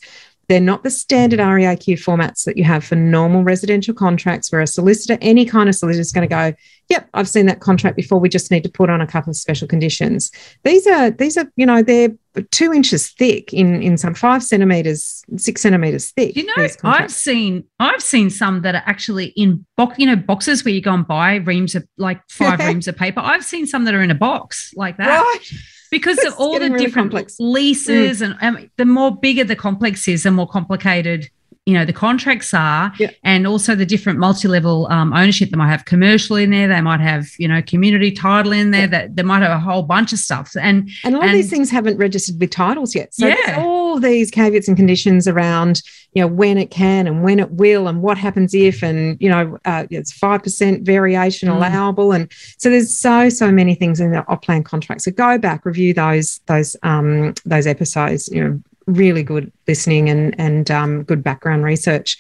They're 0.52 0.60
not 0.60 0.84
the 0.84 0.90
standard 0.90 1.40
REIQ 1.40 1.94
formats 2.04 2.44
that 2.44 2.58
you 2.58 2.66
have 2.66 2.84
for 2.84 2.96
normal 2.96 3.42
residential 3.42 3.94
contracts, 3.94 4.52
where 4.52 4.60
a 4.60 4.68
solicitor, 4.68 5.18
any 5.22 5.46
kind 5.46 5.70
of 5.70 5.76
solicitor, 5.76 6.02
is 6.02 6.12
going 6.12 6.28
to 6.28 6.36
go, 6.36 6.54
"Yep, 6.90 7.08
I've 7.14 7.30
seen 7.30 7.46
that 7.46 7.62
contract 7.62 7.96
before. 7.96 8.20
We 8.20 8.28
just 8.28 8.52
need 8.52 8.64
to 8.64 8.70
put 8.70 8.90
on 8.90 9.00
a 9.00 9.08
couple 9.08 9.30
of 9.30 9.38
special 9.38 9.66
conditions." 9.66 10.30
These 10.66 10.86
are 10.88 11.10
these 11.10 11.38
are 11.38 11.50
you 11.56 11.66
know 11.66 11.82
they're 11.82 12.10
two 12.52 12.74
inches 12.74 13.12
thick 13.12 13.54
in 13.54 13.82
in 13.82 13.98
some 13.98 14.14
five 14.14 14.44
centimeters, 14.44 15.24
six 15.38 15.62
centimeters 15.62 16.12
thick. 16.12 16.36
You 16.36 16.44
know, 16.44 16.68
I've 16.84 17.12
seen 17.14 17.64
I've 17.80 18.04
seen 18.04 18.30
some 18.30 18.62
that 18.64 18.76
are 18.76 18.84
actually 18.86 19.28
in 19.38 19.66
box, 19.78 20.00
you 20.00 20.06
know, 20.06 20.18
boxes 20.18 20.66
where 20.66 20.74
you 20.74 20.82
go 20.82 20.94
and 20.94 21.08
buy 21.08 21.36
reams 21.36 21.76
of 21.76 21.88
like 21.98 22.20
five 22.28 22.60
reams 22.68 22.90
of 22.90 22.98
paper. 22.98 23.22
I've 23.22 23.46
seen 23.46 23.68
some 23.68 23.86
that 23.86 23.94
are 23.94 24.02
in 24.02 24.12
a 24.12 24.16
box 24.16 24.74
like 24.76 24.98
that. 24.98 25.22
Right 25.22 25.52
because 25.92 26.18
of 26.26 26.34
all 26.40 26.58
the 26.58 26.70
really 26.70 26.86
different 26.86 27.12
complex. 27.12 27.36
leases 27.40 28.22
mm. 28.22 28.38
and 28.42 28.58
um, 28.58 28.72
the 28.78 28.86
more 28.86 29.16
bigger 29.16 29.44
the 29.44 29.56
complex 29.56 30.08
is, 30.08 30.24
the 30.24 30.32
more 30.32 30.48
complicated 30.48 31.30
you 31.72 31.78
know 31.78 31.86
the 31.86 31.94
contracts 31.94 32.54
are 32.54 32.92
yeah. 33.00 33.10
and 33.24 33.48
also 33.48 33.76
the 33.76 33.86
different 33.86 34.20
multi-level 34.20 34.88
um, 34.92 35.14
ownership 35.14 35.50
they 35.50 35.56
might 35.56 35.70
have 35.70 35.86
commercial 35.86 36.36
in 36.36 36.50
there 36.50 36.68
they 36.68 36.82
might 36.82 37.00
have 37.00 37.30
you 37.40 37.48
know 37.48 37.62
community 37.62 38.12
title 38.12 38.52
in 38.52 38.72
there 38.72 38.82
yeah. 38.82 38.88
that 38.88 39.16
they 39.16 39.24
might 39.24 39.42
have 39.42 39.52
a 39.52 39.60
whole 39.60 39.82
bunch 39.82 40.12
of 40.12 40.20
stuff 40.20 40.52
and 40.60 40.90
and 41.06 41.16
a 41.16 41.18
lot 41.18 41.28
and, 41.28 41.32
of 41.32 41.38
these 41.38 41.50
things 41.50 41.72
haven't 41.72 41.98
registered 41.98 42.38
with 42.42 42.52
titles 42.52 42.94
yet 42.94 43.14
so 43.14 43.26
yeah. 43.26 43.56
all 43.58 44.02
these 44.02 44.30
caveats 44.30 44.68
and 44.68 44.76
conditions 44.76 45.30
around 45.30 45.82
you 46.14 46.22
know 46.22 46.28
when 46.28 46.58
it 46.58 46.72
can 46.72 47.08
and 47.08 47.24
when 47.24 47.40
it 47.40 47.50
will 47.52 47.88
and 47.88 48.02
what 48.02 48.18
happens 48.18 48.54
if 48.54 48.84
and 48.84 49.16
you 49.22 49.30
know 49.30 49.58
uh, 49.64 49.86
it's 49.90 50.12
5% 50.12 50.86
variation 50.86 51.48
mm. 51.48 51.56
allowable 51.56 52.12
and 52.12 52.30
so 52.58 52.70
there's 52.70 52.94
so 52.94 53.30
so 53.30 53.50
many 53.50 53.76
things 53.76 54.02
in 54.02 54.12
the 54.12 54.28
off 54.28 54.42
plan 54.42 54.62
contract 54.62 55.02
so 55.02 55.12
go 55.12 55.38
back 55.38 55.66
review 55.66 55.94
those 55.94 56.42
those 56.48 56.76
um 56.84 57.34
those 57.46 57.66
episodes 57.66 58.28
you 58.28 58.44
know 58.44 58.62
really 58.96 59.24
good 59.24 59.52
listening 59.68 60.10
and 60.10 60.40
and 60.40 60.70
um, 60.72 61.04
good 61.04 61.24
background 61.24 61.64
research. 61.64 62.18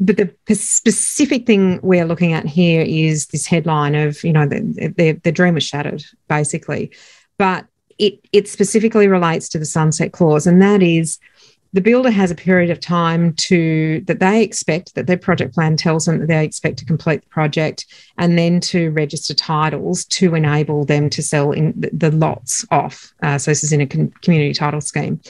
But 0.00 0.16
the 0.16 0.54
specific 0.54 1.46
thing 1.46 1.78
we're 1.82 2.04
looking 2.04 2.32
at 2.32 2.46
here 2.46 2.82
is 2.82 3.26
this 3.28 3.46
headline 3.46 3.94
of 3.94 4.22
you 4.24 4.32
know 4.32 4.46
their 4.46 5.12
the 5.14 5.32
dream 5.32 5.54
was 5.54 5.64
shattered 5.64 6.04
basically, 6.28 6.90
but 7.38 7.66
it 7.98 8.20
it 8.32 8.48
specifically 8.48 9.08
relates 9.08 9.48
to 9.50 9.58
the 9.58 9.64
sunset 9.64 10.12
clause, 10.12 10.46
and 10.46 10.60
that 10.62 10.82
is 10.82 11.18
the 11.74 11.80
builder 11.80 12.10
has 12.10 12.30
a 12.30 12.34
period 12.34 12.70
of 12.70 12.80
time 12.80 13.34
to 13.34 14.00
that 14.06 14.20
they 14.20 14.42
expect 14.42 14.94
that 14.94 15.06
their 15.06 15.18
project 15.18 15.54
plan 15.54 15.76
tells 15.76 16.06
them 16.06 16.18
that 16.18 16.28
they 16.28 16.44
expect 16.44 16.78
to 16.78 16.84
complete 16.84 17.20
the 17.20 17.28
project 17.28 17.86
and 18.16 18.38
then 18.38 18.60
to 18.60 18.90
register 18.92 19.34
titles 19.34 20.04
to 20.06 20.34
enable 20.34 20.84
them 20.84 21.10
to 21.10 21.22
sell 21.22 21.52
in 21.52 21.74
the, 21.76 21.90
the 21.92 22.10
lots 22.10 22.64
off. 22.70 23.12
Uh, 23.22 23.36
so 23.36 23.50
this 23.50 23.62
is 23.62 23.72
in 23.72 23.80
a 23.80 23.86
community 23.86 24.54
title 24.54 24.80
scheme 24.80 25.20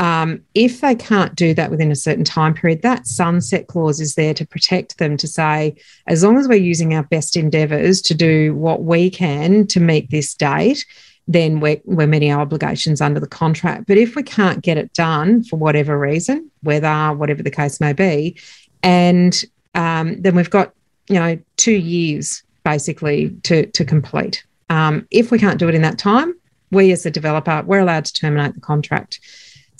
um, 0.00 0.42
if 0.54 0.80
they 0.80 0.94
can't 0.94 1.34
do 1.34 1.52
that 1.54 1.70
within 1.70 1.92
a 1.92 1.96
certain 1.96 2.24
time 2.24 2.54
period, 2.54 2.80
that 2.80 3.06
sunset 3.06 3.66
clause 3.66 4.00
is 4.00 4.14
there 4.14 4.32
to 4.32 4.46
protect 4.46 4.96
them 4.96 5.18
to 5.18 5.28
say, 5.28 5.76
as 6.06 6.24
long 6.24 6.38
as 6.38 6.48
we're 6.48 6.54
using 6.54 6.94
our 6.94 7.02
best 7.02 7.36
endeavours 7.36 8.00
to 8.02 8.14
do 8.14 8.54
what 8.54 8.82
we 8.82 9.10
can 9.10 9.66
to 9.66 9.78
meet 9.78 10.10
this 10.10 10.32
date, 10.34 10.86
then 11.28 11.60
we're, 11.60 11.82
we're 11.84 12.06
meeting 12.06 12.32
our 12.32 12.40
obligations 12.40 13.02
under 13.02 13.20
the 13.20 13.28
contract. 13.28 13.86
But 13.86 13.98
if 13.98 14.16
we 14.16 14.22
can't 14.22 14.62
get 14.62 14.78
it 14.78 14.90
done 14.94 15.44
for 15.44 15.56
whatever 15.56 15.98
reason, 15.98 16.50
whether 16.62 17.12
whatever 17.12 17.42
the 17.42 17.50
case 17.50 17.78
may 17.78 17.92
be, 17.92 18.38
and 18.82 19.44
um, 19.74 20.20
then 20.22 20.34
we've 20.34 20.48
got 20.48 20.72
you 21.08 21.16
know 21.16 21.38
two 21.58 21.76
years 21.76 22.42
basically 22.64 23.36
to 23.42 23.66
to 23.66 23.84
complete. 23.84 24.44
Um, 24.70 25.06
if 25.10 25.30
we 25.30 25.38
can't 25.38 25.58
do 25.58 25.68
it 25.68 25.74
in 25.74 25.82
that 25.82 25.98
time, 25.98 26.34
we 26.70 26.90
as 26.90 27.04
a 27.04 27.10
developer 27.10 27.62
we're 27.66 27.80
allowed 27.80 28.06
to 28.06 28.14
terminate 28.14 28.54
the 28.54 28.60
contract. 28.60 29.20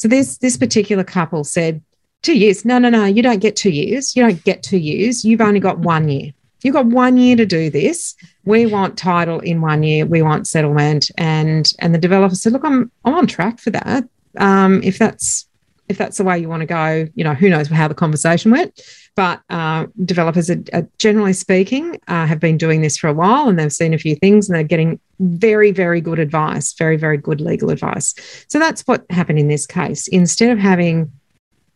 So 0.01 0.09
this 0.09 0.39
this 0.39 0.57
particular 0.57 1.05
couple 1.05 1.45
said, 1.45 1.83
two 2.23 2.39
years. 2.39 2.65
No, 2.65 2.79
no, 2.79 2.89
no, 2.89 3.05
you 3.05 3.23
don't 3.23 3.39
get 3.39 3.55
two 3.55 3.69
years. 3.69 4.17
You 4.17 4.23
don't 4.23 4.43
get 4.45 4.63
two 4.63 4.79
years. 4.79 5.27
You've 5.27 5.43
only 5.43 5.61
got 5.61 5.79
one 5.79 6.09
year. 6.09 6.33
You've 6.63 6.73
got 6.73 6.87
one 6.87 7.19
year 7.19 7.37
to 7.37 7.45
do 7.45 7.69
this. 7.69 8.15
We 8.47 8.65
want 8.65 8.97
title 8.97 9.41
in 9.41 9.61
one 9.61 9.83
year. 9.83 10.07
We 10.07 10.23
want 10.23 10.49
settlement. 10.49 11.11
And 11.19 11.71
and 11.81 11.95
the 11.95 11.99
developer 11.99 12.35
said, 12.35 12.55
look, 12.55 12.65
I'm 12.65 12.91
I'm 13.05 13.13
on 13.13 13.27
track 13.27 13.59
for 13.59 13.69
that. 13.73 14.09
Um, 14.39 14.83
if 14.83 14.97
that's 14.99 15.47
if 15.91 15.99
that's 15.99 16.19
the 16.19 16.25
way 16.25 16.39
you 16.39 16.49
want 16.49 16.61
to 16.61 16.67
go, 16.67 17.09
you 17.17 17.25
know, 17.25 17.35
who 17.35 17.51
knows 17.51 17.67
how 17.67 17.89
the 17.89 17.95
conversation 17.95 18.53
went. 18.53 18.81
But 19.17 19.43
uh, 19.51 19.87
developers, 20.05 20.49
are, 20.49 20.63
are 20.73 20.89
generally 20.99 21.33
speaking, 21.33 21.99
uh, 22.07 22.27
have 22.27 22.39
been 22.39 22.57
doing 22.57 22.81
this 22.81 22.97
for 22.97 23.09
a 23.09 23.13
while 23.13 23.49
and 23.49 23.59
they've 23.59 23.73
seen 23.73 23.93
a 23.93 23.99
few 23.99 24.15
things 24.15 24.49
and 24.49 24.55
they're 24.55 24.63
getting 24.63 25.01
very, 25.19 25.73
very 25.73 26.01
good 26.01 26.21
advice, 26.21 26.73
very, 26.75 26.97
very 26.97 27.17
good 27.17 27.41
legal 27.41 27.71
advice. 27.71 28.15
So 28.49 28.61
that's 28.61 28.83
what 28.83 29.05
happened 29.11 29.41
in 29.41 29.49
this 29.49 29.67
case. 29.67 30.07
Instead 30.07 30.51
of 30.51 30.59
having 30.59 31.11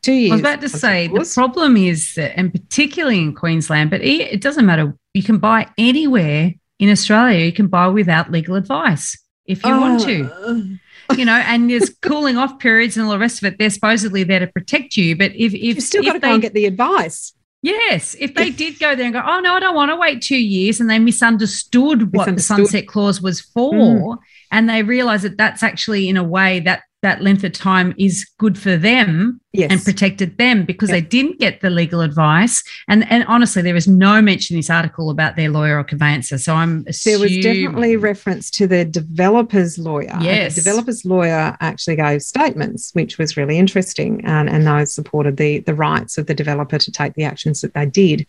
two 0.02 0.12
years. 0.12 0.30
I 0.30 0.34
was 0.36 0.40
about 0.42 0.60
to 0.60 0.68
say 0.68 1.08
the 1.08 1.30
problem 1.34 1.76
is 1.76 2.14
that, 2.14 2.38
and 2.38 2.52
particularly 2.52 3.18
in 3.18 3.34
Queensland, 3.34 3.90
but 3.90 4.00
it 4.00 4.40
doesn't 4.40 4.64
matter. 4.64 4.96
You 5.12 5.24
can 5.24 5.38
buy 5.38 5.66
anywhere 5.76 6.54
in 6.78 6.88
Australia. 6.88 7.44
You 7.44 7.52
can 7.52 7.66
buy 7.66 7.88
without 7.88 8.30
legal 8.30 8.54
advice 8.54 9.18
if 9.46 9.64
you 9.64 9.72
uh, 9.72 9.80
want 9.80 10.02
to. 10.02 10.78
You 11.16 11.24
know, 11.24 11.36
and 11.36 11.70
there's 11.70 11.90
cooling 12.02 12.36
off 12.36 12.58
periods 12.58 12.96
and 12.96 13.06
all 13.06 13.12
the 13.12 13.18
rest 13.18 13.42
of 13.42 13.52
it. 13.52 13.58
They're 13.58 13.70
supposedly 13.70 14.24
there 14.24 14.40
to 14.40 14.46
protect 14.46 14.96
you. 14.96 15.16
But 15.16 15.32
if, 15.32 15.54
if 15.54 15.76
you 15.76 15.80
still 15.80 16.02
got 16.02 16.14
to 16.14 16.18
go 16.18 16.32
and 16.32 16.42
get 16.42 16.54
the 16.54 16.66
advice. 16.66 17.32
Yes, 17.62 18.14
if 18.20 18.34
they 18.34 18.50
did 18.50 18.78
go 18.78 18.94
there 18.94 19.06
and 19.06 19.14
go, 19.14 19.22
oh 19.24 19.40
no, 19.40 19.54
I 19.54 19.60
don't 19.60 19.74
want 19.74 19.90
to 19.90 19.96
wait 19.96 20.20
two 20.20 20.36
years, 20.36 20.80
and 20.80 20.90
they 20.90 20.98
misunderstood 20.98 22.14
what 22.14 22.28
misunderstood. 22.28 22.36
the 22.36 22.42
sunset 22.42 22.88
clause 22.88 23.22
was 23.22 23.40
for, 23.40 23.72
mm. 23.72 24.18
and 24.50 24.68
they 24.68 24.82
realize 24.82 25.22
that 25.22 25.38
that's 25.38 25.62
actually 25.62 26.10
in 26.10 26.18
a 26.18 26.24
way 26.24 26.60
that 26.60 26.82
that 27.04 27.20
length 27.20 27.44
of 27.44 27.52
time 27.52 27.94
is 27.98 28.24
good 28.38 28.58
for 28.58 28.78
them 28.78 29.38
yes. 29.52 29.70
and 29.70 29.84
protected 29.84 30.38
them 30.38 30.64
because 30.64 30.88
they 30.88 31.02
didn't 31.02 31.38
get 31.38 31.60
the 31.60 31.68
legal 31.68 32.00
advice. 32.00 32.64
And 32.88 33.08
and 33.12 33.24
honestly, 33.26 33.60
there 33.60 33.76
is 33.76 33.86
no 33.86 34.22
mention 34.22 34.54
in 34.54 34.58
this 34.60 34.70
article 34.70 35.10
about 35.10 35.36
their 35.36 35.50
lawyer 35.50 35.78
or 35.78 35.84
conveyancer. 35.84 36.38
So 36.38 36.54
I'm 36.54 36.82
assuming- 36.88 37.20
there 37.20 37.28
was 37.28 37.44
definitely 37.44 37.96
reference 37.96 38.50
to 38.52 38.66
the 38.66 38.86
developer's 38.86 39.78
lawyer. 39.78 40.16
Yes, 40.22 40.54
the 40.54 40.62
developer's 40.62 41.04
lawyer 41.04 41.54
actually 41.60 41.96
gave 41.96 42.22
statements, 42.22 42.90
which 42.94 43.18
was 43.18 43.36
really 43.36 43.58
interesting, 43.58 44.24
and 44.24 44.48
and 44.48 44.66
those 44.66 44.94
supported 44.94 45.36
the 45.36 45.58
the 45.60 45.74
rights 45.74 46.16
of 46.16 46.26
the 46.26 46.34
developer 46.34 46.78
to 46.78 46.90
take 46.90 47.12
the 47.14 47.24
actions 47.24 47.60
that 47.60 47.74
they 47.74 47.84
did. 47.84 48.26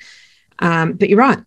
Um, 0.60 0.94
but 0.94 1.08
you're 1.08 1.20
right. 1.20 1.39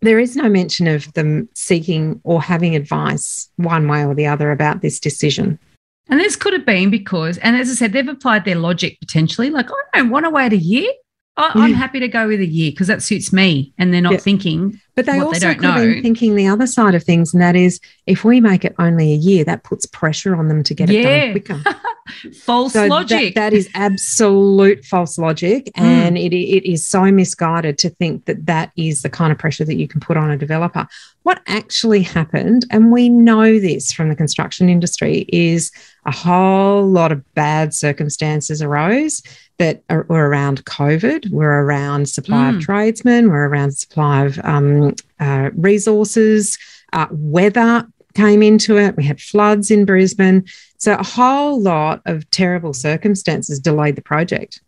There 0.00 0.18
is 0.18 0.34
no 0.34 0.48
mention 0.48 0.88
of 0.88 1.12
them 1.12 1.48
seeking 1.54 2.20
or 2.24 2.42
having 2.42 2.74
advice 2.74 3.48
one 3.56 3.86
way 3.86 4.04
or 4.04 4.14
the 4.14 4.26
other 4.26 4.50
about 4.50 4.82
this 4.82 4.98
decision. 4.98 5.60
And 6.08 6.18
this 6.18 6.36
could 6.36 6.52
have 6.52 6.64
been 6.64 6.90
because, 6.90 7.38
and 7.38 7.56
as 7.56 7.70
I 7.70 7.74
said, 7.74 7.92
they've 7.92 8.08
applied 8.08 8.44
their 8.44 8.56
logic 8.56 8.98
potentially, 9.00 9.50
like, 9.50 9.68
I 9.70 9.98
don't 9.98 10.10
want 10.10 10.24
to 10.24 10.30
wait 10.30 10.52
a 10.52 10.56
year. 10.56 10.90
I, 11.36 11.66
am 11.66 11.72
happy 11.72 12.00
to 12.00 12.08
go 12.08 12.26
with 12.26 12.40
a 12.40 12.46
year 12.46 12.72
because 12.72 12.88
that 12.88 13.02
suits 13.02 13.32
me. 13.32 13.72
And 13.78 13.94
they're 13.94 14.00
not 14.00 14.12
yeah. 14.12 14.18
thinking, 14.18 14.80
but 14.96 15.06
they 15.06 15.20
also 15.20 15.34
they 15.34 15.38
don't 15.38 15.54
could 15.54 15.62
know. 15.62 15.72
Have 15.72 15.82
been 15.82 16.02
thinking 16.02 16.34
the 16.34 16.48
other 16.48 16.66
side 16.66 16.96
of 16.96 17.04
things, 17.04 17.32
and 17.32 17.40
that 17.40 17.54
is, 17.54 17.80
if 18.06 18.24
we 18.24 18.40
make 18.40 18.64
it 18.64 18.74
only 18.78 19.12
a 19.12 19.16
year, 19.16 19.44
that 19.44 19.62
puts 19.62 19.86
pressure 19.86 20.34
on 20.34 20.48
them 20.48 20.64
to 20.64 20.74
get 20.74 20.88
yeah. 20.88 21.00
it 21.00 21.44
done 21.46 21.62
quicker. 21.62 21.80
false 22.32 22.72
so 22.72 22.86
logic. 22.86 23.34
That, 23.34 23.50
that 23.50 23.52
is 23.52 23.68
absolute 23.74 24.84
false 24.84 25.18
logic, 25.18 25.66
mm. 25.76 25.82
and 25.82 26.18
it, 26.18 26.34
it 26.34 26.70
is 26.70 26.86
so 26.86 27.10
misguided 27.10 27.78
to 27.78 27.90
think 27.90 28.24
that 28.26 28.46
that 28.46 28.72
is 28.76 29.02
the 29.02 29.10
kind 29.10 29.32
of 29.32 29.38
pressure 29.38 29.64
that 29.64 29.76
you 29.76 29.88
can 29.88 30.00
put 30.00 30.16
on 30.16 30.30
a 30.30 30.36
developer. 30.36 30.86
What 31.22 31.40
actually 31.46 32.02
happened, 32.02 32.64
and 32.70 32.90
we 32.90 33.08
know 33.08 33.58
this 33.58 33.92
from 33.92 34.08
the 34.08 34.16
construction 34.16 34.68
industry, 34.68 35.26
is 35.28 35.70
a 36.06 36.12
whole 36.12 36.86
lot 36.86 37.12
of 37.12 37.22
bad 37.34 37.74
circumstances 37.74 38.62
arose 38.62 39.22
that 39.58 39.82
are, 39.90 40.04
were 40.08 40.28
around 40.28 40.64
COVID, 40.64 41.30
were 41.30 41.64
around 41.64 42.08
supply 42.08 42.50
mm. 42.50 42.56
of 42.56 42.62
tradesmen, 42.62 43.28
were 43.28 43.48
around 43.48 43.72
supply 43.76 44.24
of 44.24 44.38
um, 44.44 44.94
uh, 45.20 45.50
resources, 45.54 46.56
uh, 46.92 47.06
weather 47.10 47.86
came 48.14 48.42
into 48.42 48.78
it. 48.78 48.96
We 48.96 49.04
had 49.04 49.20
floods 49.20 49.70
in 49.70 49.84
Brisbane. 49.84 50.44
So 50.78 50.94
a 50.94 51.04
whole 51.04 51.60
lot 51.60 52.02
of 52.06 52.28
terrible 52.30 52.72
circumstances 52.72 53.60
delayed 53.60 53.96
the 53.96 54.02
project. 54.02 54.60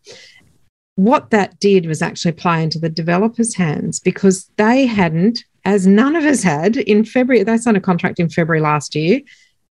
What 0.95 1.31
that 1.31 1.59
did 1.59 1.85
was 1.85 2.01
actually 2.01 2.33
play 2.33 2.61
into 2.61 2.79
the 2.79 2.89
developers' 2.89 3.55
hands 3.55 3.99
because 3.99 4.51
they 4.57 4.85
hadn't, 4.85 5.43
as 5.63 5.87
none 5.87 6.15
of 6.15 6.25
us 6.25 6.43
had 6.43 6.77
in 6.77 7.05
February, 7.05 7.43
they 7.43 7.57
signed 7.57 7.77
a 7.77 7.81
contract 7.81 8.19
in 8.19 8.29
February 8.29 8.61
last 8.61 8.93
year. 8.93 9.21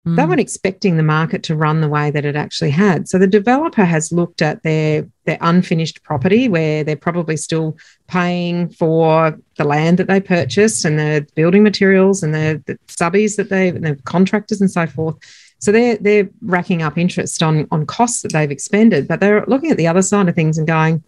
Mm. 0.08 0.16
They 0.16 0.26
weren't 0.26 0.40
expecting 0.40 0.98
the 0.98 1.04
market 1.04 1.44
to 1.44 1.56
run 1.56 1.82
the 1.82 1.90
way 1.90 2.10
that 2.10 2.26
it 2.26 2.36
actually 2.36 2.72
had. 2.72 3.08
So 3.08 3.20
the 3.20 3.28
developer 3.28 3.86
has 3.86 4.12
looked 4.12 4.42
at 4.42 4.64
their 4.64 5.08
their 5.26 5.38
unfinished 5.42 6.02
property 6.02 6.50
where 6.50 6.84
they're 6.84 6.96
probably 6.96 7.38
still 7.38 7.78
paying 8.08 8.70
for 8.70 9.38
the 9.58 9.64
land 9.64 10.00
that 10.00 10.08
they 10.08 10.20
purchased 10.20 10.86
and 10.86 10.98
the 10.98 11.28
building 11.36 11.62
materials 11.62 12.24
and 12.24 12.34
the, 12.34 12.64
the 12.66 12.80
subbies 12.88 13.36
that 13.36 13.50
they 13.50 13.70
the 13.70 13.96
contractors 14.06 14.60
and 14.60 14.72
so 14.72 14.88
forth. 14.88 15.18
So 15.62 15.72
they're 15.72 15.98
they're 15.98 16.30
racking 16.42 16.82
up 16.82 16.98
interest 16.98 17.42
on 17.42 17.68
on 17.72 17.86
costs 17.86 18.22
that 18.24 18.34
they've 18.34 18.52
expended, 18.52 19.08
but 19.08 19.20
they're 19.20 19.46
looking 19.46 19.72
at 19.72 19.78
the 19.78 19.88
other 19.88 20.02
side 20.02 20.28
of 20.28 20.36
things 20.36 20.58
and 20.58 20.68
going, 20.68 21.04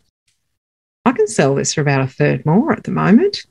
I 1.06 1.12
can 1.12 1.28
sell 1.28 1.56
this 1.56 1.74
for 1.74 1.82
about 1.82 2.02
a 2.02 2.08
third 2.08 2.46
more 2.46 2.72
at 2.72 2.84
the 2.84 2.92
moment. 2.92 3.46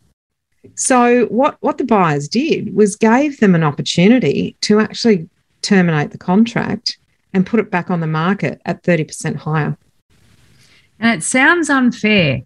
So 0.76 1.26
what 1.26 1.56
what 1.60 1.78
the 1.78 1.84
buyers 1.84 2.28
did 2.28 2.74
was 2.74 2.96
gave 2.96 3.40
them 3.40 3.54
an 3.54 3.64
opportunity 3.64 4.56
to 4.62 4.80
actually 4.80 5.28
terminate 5.60 6.10
the 6.10 6.18
contract 6.18 6.98
and 7.32 7.46
put 7.46 7.60
it 7.60 7.70
back 7.70 7.90
on 7.90 8.00
the 8.00 8.06
market 8.06 8.60
at 8.66 8.82
30% 8.82 9.36
higher. 9.36 9.76
And 10.98 11.18
it 11.18 11.24
sounds 11.24 11.70
unfair. 11.70 12.42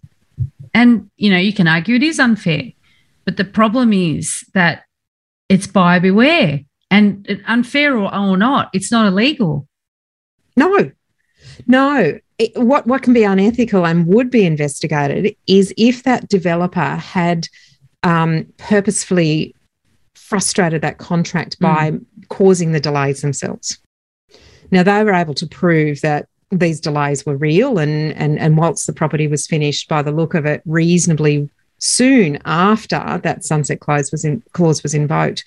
And, 0.73 1.09
you 1.17 1.29
know, 1.29 1.37
you 1.37 1.53
can 1.53 1.67
argue 1.67 1.95
it 1.95 2.03
is 2.03 2.19
unfair. 2.19 2.71
But 3.25 3.37
the 3.37 3.45
problem 3.45 3.91
is 3.91 4.45
that 4.53 4.83
it's 5.49 5.67
buyer 5.67 5.99
beware. 5.99 6.61
And 6.89 7.43
unfair 7.47 7.97
or, 7.97 8.13
or 8.13 8.37
not, 8.37 8.69
it's 8.73 8.91
not 8.91 9.07
illegal. 9.07 9.67
No, 10.55 10.91
no. 11.65 12.19
It, 12.37 12.55
what, 12.55 12.85
what 12.87 13.01
can 13.01 13.13
be 13.13 13.23
unethical 13.23 13.85
and 13.85 14.07
would 14.07 14.29
be 14.29 14.45
investigated 14.45 15.35
is 15.47 15.73
if 15.75 16.03
that 16.03 16.29
developer 16.29 16.79
had 16.95 17.47
um, 18.03 18.45
purposefully 18.57 19.55
frustrated 20.15 20.81
that 20.81 20.97
contract 20.97 21.59
by 21.59 21.91
mm 21.91 22.05
causing 22.29 22.73
the 22.73 22.79
delays 22.81 23.21
themselves. 23.21 23.77
Now, 24.69 24.83
they 24.83 25.01
were 25.01 25.13
able 25.13 25.33
to 25.35 25.47
prove 25.47 26.01
that 26.01 26.27
these 26.51 26.81
delays 26.81 27.25
were 27.25 27.37
real, 27.37 27.77
and, 27.77 28.13
and, 28.17 28.37
and 28.37 28.57
whilst 28.57 28.85
the 28.85 28.91
property 28.91 29.27
was 29.27 29.47
finished 29.47 29.87
by 29.87 30.01
the 30.01 30.11
look 30.11 30.33
of 30.33 30.45
it 30.45 30.61
reasonably 30.65 31.49
soon 31.77 32.37
after 32.43 33.19
that 33.23 33.45
sunset 33.45 33.79
clause 33.79 34.11
was 34.11 34.25
in, 34.25 34.43
clause 34.51 34.83
was 34.83 34.93
invoked, 34.93 35.45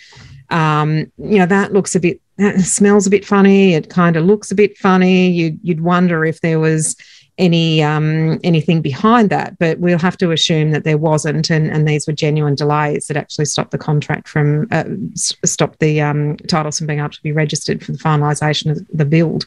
um, 0.50 1.10
you 1.18 1.38
know, 1.38 1.46
that 1.46 1.72
looks 1.72 1.94
a 1.94 2.00
bit, 2.00 2.20
that 2.36 2.60
smells 2.60 3.06
a 3.06 3.10
bit 3.10 3.24
funny. 3.24 3.74
It 3.74 3.90
kind 3.90 4.16
of 4.16 4.24
looks 4.24 4.50
a 4.50 4.54
bit 4.54 4.76
funny. 4.78 5.30
You'd, 5.30 5.58
you'd 5.62 5.80
wonder 5.82 6.24
if 6.24 6.40
there 6.40 6.60
was 6.60 6.96
any 7.38 7.82
um, 7.82 8.38
anything 8.44 8.82
behind 8.82 9.30
that, 9.30 9.58
but 9.58 9.78
we'll 9.78 9.98
have 9.98 10.18
to 10.18 10.30
assume 10.30 10.72
that 10.72 10.84
there 10.84 10.98
wasn't, 10.98 11.48
and, 11.48 11.70
and 11.70 11.88
these 11.88 12.06
were 12.06 12.12
genuine 12.12 12.54
delays 12.54 13.06
that 13.06 13.16
actually 13.16 13.46
stopped 13.46 13.70
the 13.70 13.78
contract 13.78 14.28
from 14.28 14.68
uh, 14.70 14.84
stopped 15.14 15.78
the 15.78 16.02
um, 16.02 16.36
titles 16.48 16.76
from 16.76 16.86
being 16.86 16.98
able 16.98 17.08
to 17.08 17.22
be 17.22 17.32
registered 17.32 17.82
for 17.82 17.92
the 17.92 17.98
finalisation 17.98 18.72
of 18.72 18.86
the 18.92 19.06
build. 19.06 19.46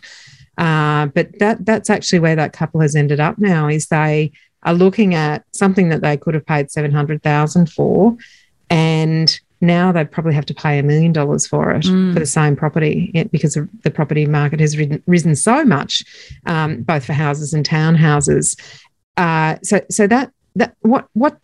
Uh, 0.57 1.05
but 1.07 1.37
that 1.37 1.63
that's 1.65 1.89
actually 1.91 2.17
where 2.17 2.35
that 2.35 2.51
couple 2.51 2.81
has 2.81 2.95
ended 2.95 3.19
up 3.19 3.37
now. 3.37 3.67
Is 3.67 3.87
they 3.87 4.31
are 4.63 4.73
looking 4.73 5.13
at 5.13 5.45
something 5.51 5.89
that 5.89 6.01
they 6.01 6.17
could 6.17 6.33
have 6.33 6.47
paid 6.47 6.71
seven 6.71 6.91
hundred 6.91 7.21
thousand 7.21 7.71
for, 7.71 8.17
and 8.71 9.39
now 9.63 9.91
they'd 9.91 10.11
probably 10.11 10.33
have 10.33 10.45
to 10.45 10.53
pay 10.53 10.77
a 10.77 10.83
million 10.83 11.11
dollars 11.11 11.47
for 11.47 11.71
it 11.71 11.83
mm. 11.83 12.13
for 12.13 12.19
the 12.19 12.25
same 12.25 12.55
property 12.55 13.11
because 13.31 13.57
the 13.83 13.91
property 13.91 14.25
market 14.25 14.59
has 14.59 14.77
risen, 14.77 15.01
risen 15.07 15.35
so 15.35 15.63
much, 15.65 16.03
um, 16.45 16.83
both 16.83 17.05
for 17.05 17.13
houses 17.13 17.53
and 17.53 17.67
townhouses. 17.67 18.59
Uh, 19.17 19.55
so, 19.63 19.81
so 19.89 20.05
that 20.07 20.31
that 20.55 20.75
what 20.81 21.07
what 21.13 21.37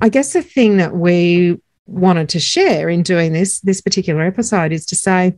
I 0.00 0.08
guess 0.08 0.32
the 0.32 0.42
thing 0.42 0.76
that 0.78 0.96
we 0.96 1.58
wanted 1.86 2.28
to 2.30 2.40
share 2.40 2.88
in 2.88 3.02
doing 3.02 3.32
this 3.32 3.60
this 3.60 3.80
particular 3.80 4.22
episode 4.22 4.72
is 4.72 4.84
to 4.86 4.96
say 4.96 5.36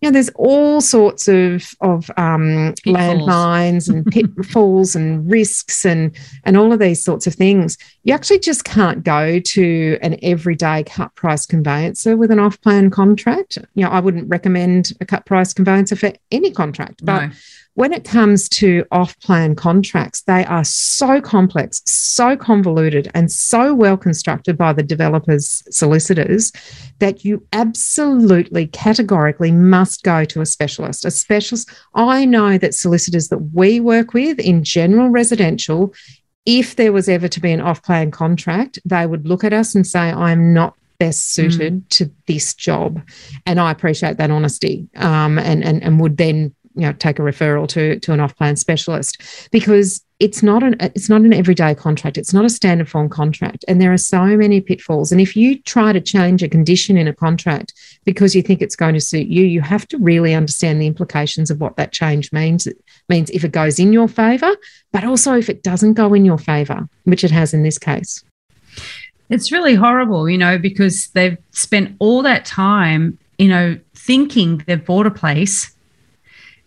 you 0.00 0.08
know, 0.08 0.12
there's 0.12 0.30
all 0.36 0.80
sorts 0.80 1.26
of 1.28 1.74
of 1.80 2.10
um, 2.16 2.74
landmines 2.86 3.88
and 3.88 4.06
pitfalls 4.12 4.94
and 4.94 5.30
risks 5.30 5.84
and 5.84 6.16
and 6.44 6.56
all 6.56 6.72
of 6.72 6.78
these 6.78 7.02
sorts 7.02 7.26
of 7.26 7.34
things. 7.34 7.76
You 8.04 8.14
actually 8.14 8.38
just 8.38 8.64
can't 8.64 9.02
go 9.02 9.40
to 9.40 9.98
an 10.02 10.18
everyday 10.22 10.84
cut 10.84 11.14
price 11.14 11.46
conveyancer 11.46 12.16
with 12.16 12.30
an 12.30 12.38
off 12.38 12.60
plan 12.60 12.90
contract. 12.90 13.58
You 13.74 13.84
know, 13.84 13.90
I 13.90 14.00
wouldn't 14.00 14.28
recommend 14.28 14.92
a 15.00 15.06
cut 15.06 15.26
price 15.26 15.52
conveyancer 15.52 15.96
for 15.96 16.12
any 16.30 16.52
contract, 16.52 17.04
but 17.04 17.26
no 17.26 17.30
when 17.78 17.92
it 17.92 18.02
comes 18.02 18.48
to 18.48 18.84
off 18.90 19.16
plan 19.20 19.54
contracts, 19.54 20.22
they 20.22 20.44
are 20.46 20.64
so 20.64 21.20
complex, 21.20 21.80
so 21.84 22.36
convoluted, 22.36 23.08
and 23.14 23.30
so 23.30 23.72
well 23.72 23.96
constructed 23.96 24.58
by 24.58 24.72
the 24.72 24.82
developers' 24.82 25.62
solicitors 25.70 26.50
that 26.98 27.24
you 27.24 27.46
absolutely 27.52 28.66
categorically 28.66 29.52
must 29.52 30.02
go 30.02 30.24
to 30.24 30.40
a 30.40 30.46
specialist. 30.46 31.04
A 31.04 31.10
specialist, 31.12 31.70
I 31.94 32.24
know 32.24 32.58
that 32.58 32.74
solicitors 32.74 33.28
that 33.28 33.54
we 33.54 33.78
work 33.78 34.12
with 34.12 34.40
in 34.40 34.64
general 34.64 35.10
residential, 35.10 35.94
if 36.46 36.74
there 36.74 36.92
was 36.92 37.08
ever 37.08 37.28
to 37.28 37.38
be 37.38 37.52
an 37.52 37.60
off 37.60 37.84
plan 37.84 38.10
contract, 38.10 38.80
they 38.84 39.06
would 39.06 39.28
look 39.28 39.44
at 39.44 39.52
us 39.52 39.76
and 39.76 39.86
say, 39.86 40.10
I'm 40.10 40.52
not 40.52 40.74
best 40.98 41.32
suited 41.32 41.74
mm. 41.74 41.88
to 41.90 42.10
this 42.26 42.54
job. 42.54 43.00
And 43.46 43.60
I 43.60 43.70
appreciate 43.70 44.16
that 44.16 44.30
honesty 44.32 44.88
um, 44.96 45.38
and, 45.38 45.62
and, 45.62 45.80
and 45.82 46.00
would 46.00 46.16
then 46.16 46.54
you 46.78 46.86
know 46.86 46.92
take 46.92 47.18
a 47.18 47.22
referral 47.22 47.68
to 47.68 47.98
to 48.00 48.12
an 48.12 48.20
off 48.20 48.36
plan 48.36 48.56
specialist 48.56 49.20
because 49.50 50.02
it's 50.20 50.42
not 50.42 50.62
an 50.62 50.76
it's 50.80 51.08
not 51.08 51.20
an 51.20 51.32
everyday 51.32 51.74
contract. 51.74 52.18
It's 52.18 52.32
not 52.32 52.44
a 52.44 52.50
standard 52.50 52.88
form 52.88 53.08
contract. 53.08 53.64
And 53.68 53.80
there 53.80 53.92
are 53.92 53.98
so 53.98 54.36
many 54.36 54.60
pitfalls. 54.60 55.12
And 55.12 55.20
if 55.20 55.36
you 55.36 55.60
try 55.62 55.92
to 55.92 56.00
change 56.00 56.42
a 56.42 56.48
condition 56.48 56.96
in 56.96 57.06
a 57.06 57.14
contract 57.14 57.72
because 58.04 58.34
you 58.34 58.42
think 58.42 58.60
it's 58.60 58.76
going 58.76 58.94
to 58.94 59.00
suit 59.00 59.28
you 59.28 59.44
you 59.44 59.60
have 59.60 59.86
to 59.88 59.98
really 59.98 60.34
understand 60.34 60.80
the 60.80 60.86
implications 60.86 61.50
of 61.50 61.60
what 61.60 61.76
that 61.76 61.92
change 61.92 62.32
means 62.32 62.66
it 62.66 62.78
means 63.08 63.30
if 63.30 63.44
it 63.44 63.52
goes 63.52 63.78
in 63.78 63.92
your 63.92 64.08
favor 64.08 64.50
but 64.92 65.04
also 65.04 65.34
if 65.36 65.48
it 65.48 65.62
doesn't 65.62 65.94
go 65.94 66.14
in 66.14 66.24
your 66.24 66.38
favor 66.38 66.88
which 67.04 67.22
it 67.22 67.30
has 67.30 67.52
in 67.52 67.62
this 67.62 67.78
case. 67.78 68.24
It's 69.30 69.52
really 69.52 69.74
horrible 69.74 70.28
you 70.28 70.38
know 70.38 70.58
because 70.58 71.08
they've 71.08 71.38
spent 71.52 71.94
all 71.98 72.22
that 72.22 72.44
time 72.44 73.18
you 73.38 73.48
know 73.48 73.78
thinking 73.94 74.64
they've 74.66 74.84
bought 74.84 75.06
a 75.06 75.10
place 75.10 75.74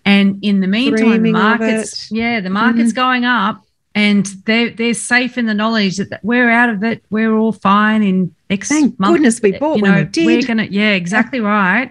and 0.06 0.44
in 0.44 0.60
the 0.62 0.68
meantime, 0.68 1.32
markets, 1.32 2.12
yeah, 2.12 2.40
the 2.40 2.50
market's 2.50 2.92
mm-hmm. 2.92 2.96
going 2.96 3.26
up 3.26 3.64
and 3.94 4.26
they're, 4.46 4.70
they're 4.70 4.94
safe 4.94 5.38
in 5.38 5.48
the 5.48 5.54
knowledge 5.54 5.98
that 5.98 6.20
we're 6.24 6.50
out 6.50 6.70
of 6.70 6.84
it. 6.84 7.04
We're 7.10 7.36
all 7.36 7.52
fine 7.52 8.04
in 8.04 8.34
X 8.50 8.70
Thank 8.70 9.00
month. 9.00 9.16
goodness 9.16 9.42
we 9.42 9.58
bought 9.58 9.78
you 9.78 9.84
know, 9.84 9.92
when 9.92 10.06
we 10.06 10.06
did. 10.06 10.26
We're 10.26 10.48
gonna, 10.48 10.64
yeah, 10.64 10.92
exactly 10.92 11.40
right. 11.42 11.90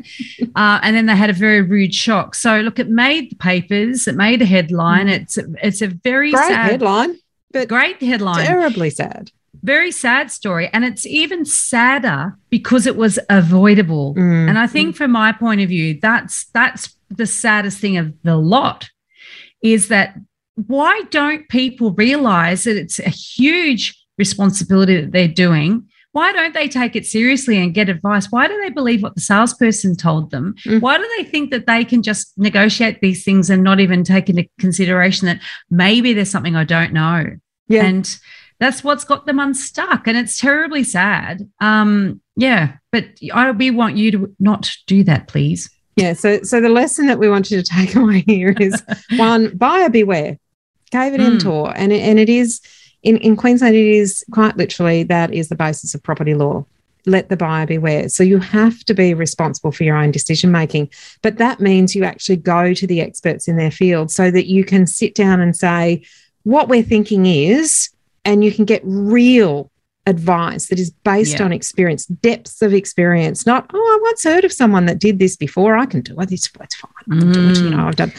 uh, 0.57 0.81
and 0.83 0.97
then 0.97 1.07
they 1.07 1.17
had 1.17 1.31
a 1.31 1.35
very 1.35 1.63
rude 1.63 1.95
shock. 1.95 2.35
So 2.35 2.61
look, 2.61 2.79
it 2.79 2.89
made 2.89 3.31
the 3.31 3.37
papers. 3.37 4.09
It 4.09 4.17
made 4.17 4.41
a 4.41 4.47
headline. 4.47 5.09
Mm. 5.09 5.21
It's 5.21 5.39
it's 5.63 5.83
a 5.83 5.89
very 5.89 6.33
great 6.33 6.49
sad, 6.49 6.71
headline, 6.71 7.19
but 7.53 7.69
great 7.69 8.01
headline. 8.03 8.47
Terribly 8.47 8.91
sad. 8.91 9.31
Very 9.63 9.91
sad 9.91 10.31
story, 10.31 10.71
and 10.73 10.85
it's 10.85 11.05
even 11.07 11.45
sadder 11.45 12.37
because 12.49 12.87
it 12.87 12.97
was 12.97 13.19
avoidable. 13.29 14.15
Mm. 14.15 14.49
And 14.49 14.59
I 14.59 14.67
think, 14.67 14.97
from 14.97 15.11
my 15.11 15.33
point 15.33 15.61
of 15.61 15.69
view, 15.69 15.99
that's 16.01 16.47
that's 16.55 16.97
the 17.11 17.27
saddest 17.27 17.79
thing 17.79 17.97
of 17.97 18.15
the 18.23 18.37
lot 18.37 18.89
is 19.63 19.89
that 19.89 20.17
why 20.67 21.03
don't 21.11 21.49
people 21.49 21.93
realize 21.93 22.65
that 22.65 22.77
it's 22.77 22.99
a 22.99 23.09
huge 23.11 23.97
responsibility 24.19 25.01
that 25.01 25.13
they're 25.13 25.29
doing? 25.29 25.87
Why 26.13 26.33
don't 26.33 26.55
they 26.55 26.67
take 26.67 26.97
it 26.97 27.07
seriously 27.07 27.57
and 27.57 27.73
get 27.73 27.89
advice? 27.89 28.27
Why 28.31 28.49
do 28.49 28.61
they 28.61 28.71
believe 28.71 29.03
what 29.03 29.15
the 29.15 29.21
salesperson 29.21 29.97
told 29.97 30.31
them? 30.31 30.55
Mm. 30.67 30.81
Why 30.81 30.99
do 30.99 31.09
they 31.17 31.25
think 31.25 31.51
that 31.53 31.67
they 31.67 31.85
can 31.85 32.03
just 32.03 32.37
negotiate 32.37 33.01
these 33.01 33.25
things 33.25 33.49
and 33.49 33.63
not 33.63 33.79
even 33.79 34.03
take 34.03 34.29
into 34.29 34.49
consideration 34.59 35.27
that 35.27 35.41
maybe 35.71 36.13
there's 36.13 36.31
something 36.31 36.57
I 36.57 36.65
don't 36.65 36.93
know? 36.93 37.27
Yeah. 37.69 37.85
And 37.85 38.19
that's 38.61 38.85
what's 38.85 39.05
got 39.05 39.27
them 39.27 39.41
unstuck. 39.41 40.07
And 40.07 40.17
it's 40.17 40.39
terribly 40.39 40.85
sad. 40.85 41.51
Um, 41.61 42.21
yeah. 42.37 42.75
But 42.93 43.07
I, 43.33 43.51
we 43.51 43.71
want 43.71 43.97
you 43.97 44.11
to 44.13 44.37
not 44.39 44.71
do 44.87 45.03
that, 45.05 45.27
please. 45.27 45.71
Yeah. 45.97 46.13
So, 46.13 46.43
so 46.43 46.61
the 46.61 46.69
lesson 46.69 47.07
that 47.07 47.19
we 47.19 47.29
want 47.29 47.51
you 47.51 47.61
to 47.61 47.69
take 47.69 47.95
away 47.97 48.23
here 48.27 48.55
is 48.61 48.81
one: 49.17 49.57
buyer 49.57 49.89
beware. 49.89 50.39
Caveat 50.93 51.21
mm. 51.21 51.25
emptor, 51.25 51.73
and 51.77 51.93
it, 51.93 52.01
and 52.01 52.19
it 52.19 52.29
is 52.29 52.61
in 53.03 53.17
in 53.19 53.37
Queensland. 53.37 53.75
It 53.75 53.87
is 53.87 54.25
quite 54.31 54.57
literally 54.57 55.05
that 55.05 55.33
is 55.33 55.49
the 55.49 55.55
basis 55.55 55.95
of 55.95 56.03
property 56.03 56.35
law. 56.35 56.65
Let 57.07 57.31
the 57.31 57.37
buyer 57.37 57.67
beware. 57.67 58.09
So 58.11 58.23
you 58.23 58.39
have 58.41 58.85
to 58.85 58.93
be 58.93 59.15
responsible 59.15 59.73
for 59.73 59.85
your 59.85 59.97
own 59.97 60.11
decision 60.11 60.53
making, 60.53 60.91
but 61.23 61.39
that 61.39 61.61
means 61.61 61.95
you 61.95 62.05
actually 62.05 62.37
go 62.37 62.75
to 62.75 62.87
the 62.87 63.01
experts 63.01 63.49
in 63.49 63.57
their 63.57 63.71
field 63.71 64.11
so 64.11 64.31
that 64.31 64.47
you 64.47 64.65
can 64.65 64.87
sit 64.87 65.15
down 65.15 65.41
and 65.41 65.57
say 65.57 66.03
what 66.43 66.69
we're 66.69 66.83
thinking 66.83 67.25
is, 67.27 67.89
and 68.25 68.45
you 68.45 68.53
can 68.53 68.65
get 68.65 68.83
real 68.85 69.71
advice 70.07 70.69
that 70.69 70.79
is 70.79 70.91
based 70.91 71.39
yeah. 71.39 71.45
on 71.45 71.53
experience, 71.53 72.07
depths 72.07 72.63
of 72.63 72.73
experience, 72.75 73.47
not, 73.47 73.71
oh, 73.73 73.79
I 73.79 73.99
once 74.03 74.25
heard 74.25 74.45
of 74.45 74.53
someone 74.53 74.87
that 74.87 74.99
did 74.99 75.19
this 75.19 75.37
before. 75.37 75.77
I 75.77 75.87
can 75.87 76.01
do 76.01 76.19
it. 76.19 76.33
It's, 76.33 76.51
it's 76.61 76.75
fine. 76.75 76.93
I 76.99 77.15
can 77.15 77.29
mm. 77.31 77.35
do 77.35 77.51
it. 77.51 77.59
You 77.59 77.71
know, 77.71 77.87
I've 77.87 77.97
done. 77.97 78.13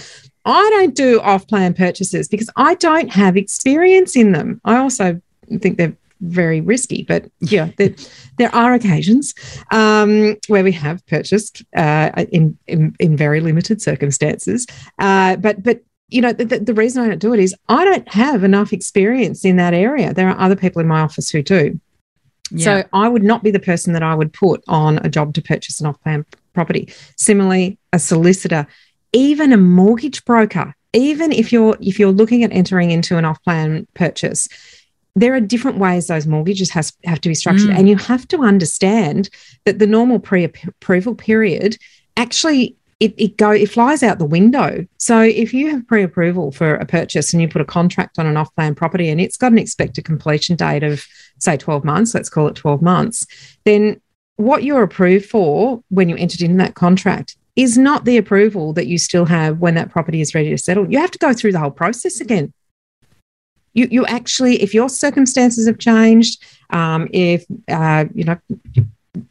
I 0.45 0.69
don't 0.71 0.95
do 0.95 1.21
off 1.21 1.47
plan 1.47 1.73
purchases 1.73 2.27
because 2.27 2.49
I 2.55 2.73
don't 2.75 3.09
have 3.09 3.37
experience 3.37 4.15
in 4.15 4.31
them. 4.31 4.59
I 4.65 4.77
also 4.77 5.21
think 5.59 5.77
they're 5.77 5.95
very 6.21 6.61
risky, 6.61 7.03
but 7.03 7.29
yeah, 7.39 7.69
there, 7.77 7.93
there 8.37 8.53
are 8.55 8.73
occasions 8.73 9.33
um, 9.71 10.37
where 10.47 10.63
we 10.63 10.71
have 10.71 11.05
purchased 11.07 11.63
uh, 11.75 12.25
in, 12.31 12.57
in, 12.67 12.95
in 12.99 13.17
very 13.17 13.39
limited 13.39 13.81
circumstances. 13.81 14.65
Uh, 14.99 15.35
but 15.35 15.61
but 15.61 15.81
you 16.11 16.21
know, 16.21 16.33
the, 16.33 16.59
the, 16.59 16.73
reason 16.73 17.01
I 17.01 17.07
don't 17.07 17.19
do 17.19 17.33
it 17.33 17.39
is 17.39 17.55
I 17.69 17.85
don't 17.85 18.07
have 18.09 18.43
enough 18.43 18.73
experience 18.73 19.45
in 19.45 19.55
that 19.55 19.73
area. 19.73 20.13
There 20.13 20.29
are 20.29 20.39
other 20.39 20.55
people 20.55 20.81
in 20.81 20.87
my 20.87 20.99
office 20.99 21.29
who 21.29 21.41
do. 21.41 21.79
Yeah. 22.51 22.63
So 22.63 22.89
I 22.91 23.07
would 23.07 23.23
not 23.23 23.43
be 23.43 23.51
the 23.51 23.59
person 23.59 23.93
that 23.93 24.03
I 24.03 24.13
would 24.13 24.33
put 24.33 24.61
on 24.67 24.97
a 24.99 25.09
job 25.09 25.33
to 25.35 25.41
purchase 25.41 25.79
an 25.79 25.87
off 25.87 26.01
plan 26.01 26.25
property. 26.53 26.89
Similarly, 27.17 27.79
a 27.93 27.99
solicitor, 27.99 28.67
even 29.13 29.53
a 29.53 29.57
mortgage 29.57 30.25
broker, 30.25 30.75
even 30.93 31.31
if 31.31 31.53
you're 31.53 31.77
if 31.79 31.97
you're 31.97 32.11
looking 32.11 32.43
at 32.43 32.51
entering 32.51 32.91
into 32.91 33.17
an 33.17 33.23
off 33.23 33.41
plan 33.43 33.87
purchase, 33.93 34.49
there 35.15 35.33
are 35.33 35.39
different 35.39 35.77
ways 35.77 36.07
those 36.07 36.27
mortgages 36.27 36.69
has, 36.71 36.93
have 37.05 37.21
to 37.21 37.29
be 37.29 37.35
structured. 37.35 37.69
Mm. 37.69 37.79
And 37.79 37.89
you 37.89 37.95
have 37.97 38.27
to 38.29 38.41
understand 38.41 39.29
that 39.65 39.79
the 39.79 39.87
normal 39.87 40.19
pre 40.19 40.43
approval 40.43 41.15
period 41.15 41.77
actually 42.17 42.75
it, 43.01 43.15
it 43.17 43.35
go 43.35 43.49
it 43.49 43.69
flies 43.69 44.03
out 44.03 44.19
the 44.19 44.25
window. 44.25 44.85
So 44.97 45.19
if 45.19 45.53
you 45.55 45.71
have 45.71 45.87
pre-approval 45.87 46.51
for 46.51 46.75
a 46.75 46.85
purchase 46.85 47.33
and 47.33 47.41
you 47.41 47.49
put 47.49 47.61
a 47.61 47.65
contract 47.65 48.19
on 48.19 48.27
an 48.27 48.37
off-plan 48.37 48.75
property 48.75 49.09
and 49.09 49.19
it's 49.19 49.37
got 49.37 49.51
an 49.51 49.57
expected 49.57 50.05
completion 50.05 50.55
date 50.55 50.83
of 50.83 51.03
say 51.39 51.57
12 51.57 51.83
months, 51.83 52.13
let's 52.13 52.29
call 52.29 52.47
it 52.47 52.55
12 52.55 52.81
months, 52.83 53.25
then 53.65 53.99
what 54.35 54.63
you're 54.63 54.83
approved 54.83 55.25
for 55.25 55.83
when 55.89 56.09
you 56.09 56.15
entered 56.15 56.41
in 56.41 56.57
that 56.57 56.75
contract 56.75 57.35
is 57.55 57.75
not 57.75 58.05
the 58.05 58.17
approval 58.17 58.71
that 58.73 58.85
you 58.85 58.99
still 58.99 59.25
have 59.25 59.57
when 59.59 59.73
that 59.73 59.89
property 59.89 60.21
is 60.21 60.35
ready 60.35 60.51
to 60.51 60.57
settle. 60.57 60.89
You 60.89 60.99
have 60.99 61.11
to 61.11 61.19
go 61.19 61.33
through 61.33 61.53
the 61.53 61.59
whole 61.59 61.71
process 61.71 62.21
again. 62.21 62.53
You, 63.73 63.87
you 63.89 64.05
actually, 64.05 64.61
if 64.61 64.75
your 64.75 64.89
circumstances 64.89 65.65
have 65.65 65.79
changed, 65.79 66.43
um, 66.69 67.07
if 67.11 67.45
uh, 67.67 68.05
you 68.13 68.25
know 68.25 68.37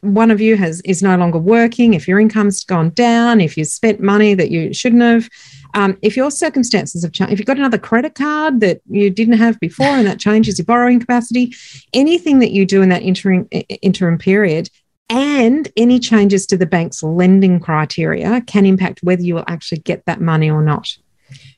one 0.01 0.29
of 0.29 0.39
you 0.39 0.57
has 0.57 0.81
is 0.81 1.01
no 1.01 1.15
longer 1.17 1.39
working, 1.39 1.93
if 1.93 2.07
your 2.07 2.19
income's 2.19 2.63
gone 2.63 2.91
down, 2.91 3.41
if 3.41 3.57
you 3.57 3.65
spent 3.65 3.99
money 3.99 4.33
that 4.33 4.51
you 4.51 4.73
shouldn't 4.73 5.01
have, 5.01 5.29
um, 5.73 5.97
if 6.01 6.15
your 6.15 6.29
circumstances 6.29 7.03
have 7.03 7.13
changed, 7.13 7.33
if 7.33 7.39
you've 7.39 7.47
got 7.47 7.57
another 7.57 7.77
credit 7.77 8.15
card 8.15 8.59
that 8.59 8.81
you 8.89 9.09
didn't 9.09 9.37
have 9.37 9.59
before 9.59 9.87
and 9.87 10.05
that 10.05 10.19
changes 10.19 10.59
your 10.59 10.65
borrowing 10.65 10.99
capacity, 10.99 11.53
anything 11.93 12.39
that 12.39 12.51
you 12.51 12.65
do 12.65 12.81
in 12.81 12.89
that 12.89 13.01
interim 13.01 13.47
interim 13.51 14.17
period 14.17 14.69
and 15.09 15.69
any 15.75 15.99
changes 15.99 16.45
to 16.47 16.57
the 16.57 16.65
bank's 16.65 17.03
lending 17.03 17.59
criteria 17.59 18.41
can 18.41 18.65
impact 18.65 19.01
whether 19.03 19.21
you 19.21 19.35
will 19.35 19.45
actually 19.47 19.79
get 19.79 20.05
that 20.05 20.21
money 20.21 20.49
or 20.49 20.61
not. 20.61 20.95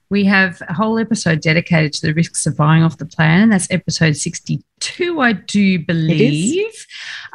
We 0.10 0.26
have 0.26 0.62
a 0.68 0.74
whole 0.74 1.00
episode 1.00 1.42
dedicated 1.42 1.94
to 1.94 2.08
the 2.08 2.14
risks 2.14 2.46
of 2.46 2.56
buying 2.56 2.84
off 2.84 2.98
the 2.98 3.06
plan. 3.06 3.50
That's 3.50 3.68
episode 3.72 4.16
62, 4.16 5.20
I 5.20 5.34
do 5.34 5.80
believe. 5.80 6.86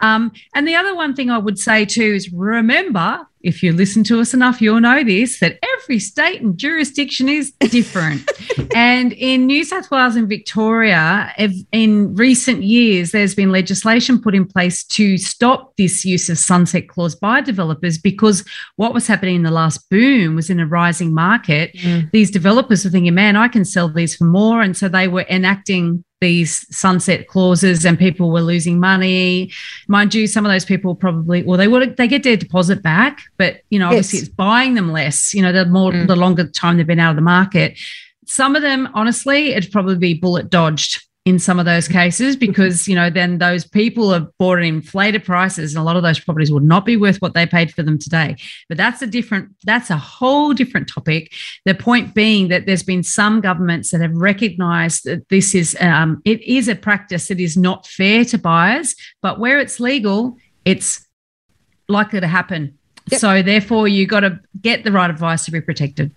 Um, 0.02 0.32
and 0.54 0.66
the 0.66 0.74
other 0.74 0.94
one 0.94 1.14
thing 1.14 1.30
I 1.30 1.38
would 1.38 1.58
say 1.58 1.84
too 1.84 2.14
is 2.14 2.32
remember 2.32 3.26
if 3.42 3.62
you 3.62 3.72
listen 3.72 4.02
to 4.04 4.20
us 4.20 4.34
enough, 4.34 4.60
you'll 4.60 4.80
know 4.80 5.04
this 5.04 5.40
that 5.40 5.58
every 5.80 5.98
state 5.98 6.40
and 6.40 6.58
jurisdiction 6.58 7.28
is 7.28 7.52
different. 7.52 8.28
and 8.74 9.12
in 9.12 9.46
New 9.46 9.64
South 9.64 9.90
Wales 9.90 10.16
and 10.16 10.28
Victoria, 10.28 11.32
in 11.72 12.14
recent 12.14 12.62
years, 12.62 13.12
there's 13.12 13.34
been 13.34 13.52
legislation 13.52 14.20
put 14.20 14.34
in 14.34 14.44
place 14.44 14.84
to 14.84 15.16
stop 15.18 15.76
this 15.76 16.04
use 16.04 16.28
of 16.28 16.38
sunset 16.38 16.88
clause 16.88 17.14
by 17.14 17.40
developers 17.40 17.96
because 17.96 18.44
what 18.76 18.92
was 18.92 19.06
happening 19.06 19.36
in 19.36 19.42
the 19.44 19.50
last 19.50 19.88
boom 19.88 20.34
was 20.34 20.50
in 20.50 20.58
a 20.58 20.66
rising 20.66 21.14
market. 21.14 21.72
Mm. 21.74 22.10
These 22.10 22.30
developers 22.30 22.84
were 22.84 22.90
thinking, 22.90 23.14
man, 23.14 23.36
I 23.36 23.48
can 23.48 23.64
sell 23.64 23.88
these 23.88 24.16
for 24.16 24.24
more. 24.24 24.62
And 24.62 24.76
so 24.76 24.88
they 24.88 25.06
were 25.06 25.26
enacting 25.30 26.04
these 26.20 26.66
sunset 26.76 27.28
clauses 27.28 27.84
and 27.84 27.98
people 27.98 28.30
were 28.30 28.40
losing 28.40 28.80
money. 28.80 29.52
Mind 29.86 30.14
you, 30.14 30.26
some 30.26 30.44
of 30.44 30.50
those 30.50 30.64
people 30.64 30.94
probably, 30.94 31.42
well, 31.42 31.58
they 31.58 31.68
would 31.68 31.96
they 31.96 32.08
get 32.08 32.22
their 32.22 32.36
deposit 32.36 32.82
back, 32.82 33.22
but 33.36 33.62
you 33.70 33.78
know, 33.78 33.86
obviously 33.86 34.18
yes. 34.18 34.28
it's 34.28 34.34
buying 34.34 34.74
them 34.74 34.92
less, 34.92 35.32
you 35.32 35.42
know, 35.42 35.52
the 35.52 35.66
more 35.66 35.92
mm. 35.92 36.06
the 36.06 36.16
longer 36.16 36.46
time 36.46 36.76
they've 36.76 36.86
been 36.86 37.00
out 37.00 37.10
of 37.10 37.16
the 37.16 37.22
market. 37.22 37.78
Some 38.26 38.56
of 38.56 38.62
them, 38.62 38.88
honestly, 38.94 39.54
it'd 39.54 39.72
probably 39.72 39.96
be 39.96 40.14
bullet 40.14 40.50
dodged 40.50 41.07
in 41.28 41.38
some 41.38 41.58
of 41.58 41.66
those 41.66 41.86
cases 41.86 42.36
because 42.36 42.88
you 42.88 42.94
know 42.94 43.10
then 43.10 43.36
those 43.36 43.66
people 43.66 44.10
have 44.12 44.26
bought 44.38 44.56
at 44.56 44.64
inflated 44.64 45.22
prices 45.22 45.74
and 45.74 45.80
a 45.80 45.84
lot 45.84 45.94
of 45.94 46.02
those 46.02 46.18
properties 46.18 46.50
would 46.50 46.64
not 46.64 46.86
be 46.86 46.96
worth 46.96 47.20
what 47.20 47.34
they 47.34 47.44
paid 47.44 47.70
for 47.70 47.82
them 47.82 47.98
today 47.98 48.34
but 48.66 48.78
that's 48.78 49.02
a 49.02 49.06
different 49.06 49.54
that's 49.64 49.90
a 49.90 49.96
whole 49.98 50.54
different 50.54 50.88
topic 50.88 51.30
the 51.66 51.74
point 51.74 52.14
being 52.14 52.48
that 52.48 52.64
there's 52.64 52.82
been 52.82 53.02
some 53.02 53.42
governments 53.42 53.90
that 53.90 54.00
have 54.00 54.14
recognized 54.14 55.04
that 55.04 55.28
this 55.28 55.54
is 55.54 55.76
um, 55.80 56.22
it 56.24 56.40
is 56.42 56.66
a 56.66 56.74
practice 56.74 57.28
that 57.28 57.38
is 57.38 57.58
not 57.58 57.86
fair 57.86 58.24
to 58.24 58.38
buyers 58.38 58.94
but 59.20 59.38
where 59.38 59.60
it's 59.60 59.78
legal 59.78 60.34
it's 60.64 61.06
likely 61.90 62.20
to 62.20 62.26
happen 62.26 62.78
yep. 63.10 63.20
so 63.20 63.42
therefore 63.42 63.86
you've 63.86 64.08
got 64.08 64.20
to 64.20 64.40
get 64.62 64.82
the 64.82 64.92
right 64.92 65.10
advice 65.10 65.44
to 65.44 65.50
be 65.50 65.60
protected 65.60 66.10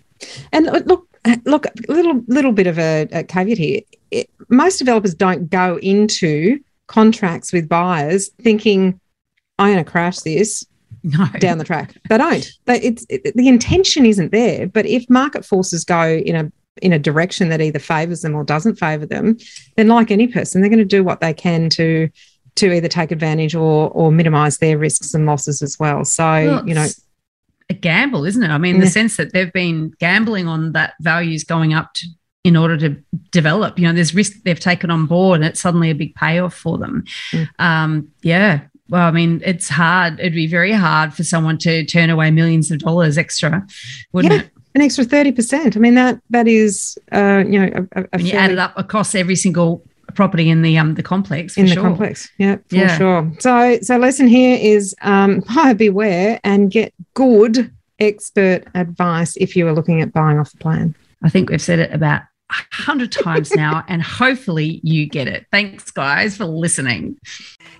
and 0.53 0.67
look 0.87 1.05
look, 1.45 1.65
a 1.65 1.71
little 1.91 2.21
little 2.27 2.51
bit 2.51 2.67
of 2.67 2.79
a, 2.79 3.07
a 3.11 3.23
caveat 3.23 3.57
here. 3.57 3.81
It, 4.11 4.29
most 4.49 4.77
developers 4.77 5.13
don't 5.13 5.49
go 5.49 5.77
into 5.77 6.59
contracts 6.87 7.53
with 7.53 7.69
buyers 7.69 8.29
thinking, 8.41 8.99
"I'm 9.57 9.73
going 9.73 9.83
to 9.83 9.89
crash 9.89 10.19
this." 10.19 10.65
No. 11.03 11.25
down 11.39 11.57
the 11.57 11.63
track. 11.63 11.95
They 12.09 12.17
don't. 12.19 12.47
They, 12.65 12.79
it's 12.79 13.07
it, 13.09 13.35
the 13.35 13.47
intention 13.47 14.05
isn't 14.05 14.31
there. 14.31 14.67
But 14.67 14.85
if 14.85 15.09
market 15.09 15.43
forces 15.43 15.83
go 15.83 16.07
in 16.07 16.35
a 16.35 16.51
in 16.81 16.93
a 16.93 16.99
direction 16.99 17.49
that 17.49 17.59
either 17.59 17.79
favors 17.79 18.21
them 18.21 18.35
or 18.35 18.43
doesn't 18.43 18.75
favor 18.75 19.07
them, 19.07 19.37
then 19.77 19.87
like 19.87 20.11
any 20.11 20.27
person, 20.27 20.61
they're 20.61 20.69
going 20.69 20.77
to 20.77 20.85
do 20.85 21.03
what 21.03 21.19
they 21.19 21.33
can 21.33 21.69
to 21.71 22.09
to 22.55 22.71
either 22.71 22.87
take 22.87 23.11
advantage 23.11 23.55
or 23.55 23.89
or 23.89 24.11
minimize 24.11 24.59
their 24.59 24.77
risks 24.77 25.13
and 25.13 25.25
losses 25.25 25.63
as 25.63 25.79
well. 25.79 26.05
So 26.05 26.23
well, 26.23 26.67
you 26.67 26.75
know 26.75 26.87
a 27.71 27.73
gamble, 27.73 28.25
isn't 28.25 28.43
it? 28.43 28.49
I 28.49 28.57
mean, 28.57 28.75
yeah. 28.75 28.81
the 28.81 28.89
sense 28.89 29.17
that 29.17 29.33
they've 29.33 29.51
been 29.51 29.93
gambling 29.99 30.47
on 30.47 30.73
that 30.73 30.93
values 30.99 31.43
going 31.43 31.73
up 31.73 31.93
to, 31.95 32.07
in 32.43 32.55
order 32.55 32.77
to 32.77 32.95
develop. 33.31 33.77
You 33.77 33.87
know, 33.87 33.93
there's 33.93 34.15
risk 34.15 34.33
they've 34.43 34.59
taken 34.59 34.89
on 34.89 35.05
board, 35.05 35.37
and 35.37 35.45
it's 35.45 35.61
suddenly 35.61 35.89
a 35.89 35.95
big 35.95 36.15
payoff 36.15 36.53
for 36.53 36.77
them. 36.77 37.03
Mm. 37.31 37.47
Um, 37.59 38.11
yeah. 38.21 38.61
Well, 38.89 39.07
I 39.07 39.11
mean, 39.11 39.41
it's 39.45 39.69
hard. 39.69 40.19
It'd 40.19 40.33
be 40.33 40.47
very 40.47 40.73
hard 40.73 41.13
for 41.13 41.23
someone 41.23 41.57
to 41.59 41.85
turn 41.85 42.09
away 42.09 42.29
millions 42.31 42.71
of 42.71 42.79
dollars 42.79 43.17
extra, 43.17 43.65
wouldn't 44.11 44.33
yeah. 44.33 44.41
it? 44.41 44.49
An 44.73 44.81
extra 44.81 45.03
thirty 45.03 45.31
percent. 45.31 45.75
I 45.75 45.79
mean 45.79 45.95
that 45.95 46.21
that 46.29 46.47
is, 46.47 46.97
uh, 47.11 47.43
you 47.45 47.59
know, 47.59 47.87
a, 47.93 48.05
a 48.13 48.21
you 48.21 48.33
add 48.33 48.51
it 48.51 48.59
up 48.59 48.73
across 48.77 49.15
every 49.15 49.35
single 49.35 49.83
property 50.15 50.49
in 50.49 50.61
the 50.61 50.77
um 50.77 50.95
the 50.95 51.03
complex 51.03 51.57
in 51.57 51.65
the 51.65 51.73
sure. 51.73 51.83
complex 51.83 52.29
yeah 52.37 52.57
for 52.67 52.75
yeah. 52.75 52.97
sure 52.97 53.31
so 53.39 53.79
so 53.81 53.97
lesson 53.97 54.27
here 54.27 54.57
is 54.61 54.93
um 55.03 55.41
buyer 55.55 55.73
beware 55.73 56.37
and 56.43 56.69
get 56.69 56.93
good 57.13 57.73
expert 57.99 58.67
advice 58.75 59.37
if 59.37 59.55
you 59.55 59.65
are 59.67 59.73
looking 59.73 60.01
at 60.01 60.11
buying 60.11 60.37
off 60.37 60.51
the 60.51 60.57
plan 60.57 60.93
i 61.23 61.29
think 61.29 61.49
we've 61.49 61.61
said 61.61 61.79
it 61.79 61.93
about 61.93 62.21
hundred 62.71 63.11
times 63.11 63.51
now 63.55 63.83
and 63.87 64.01
hopefully 64.01 64.79
you 64.83 65.05
get 65.05 65.27
it 65.27 65.45
thanks 65.51 65.91
guys 65.91 66.37
for 66.37 66.45
listening 66.45 67.17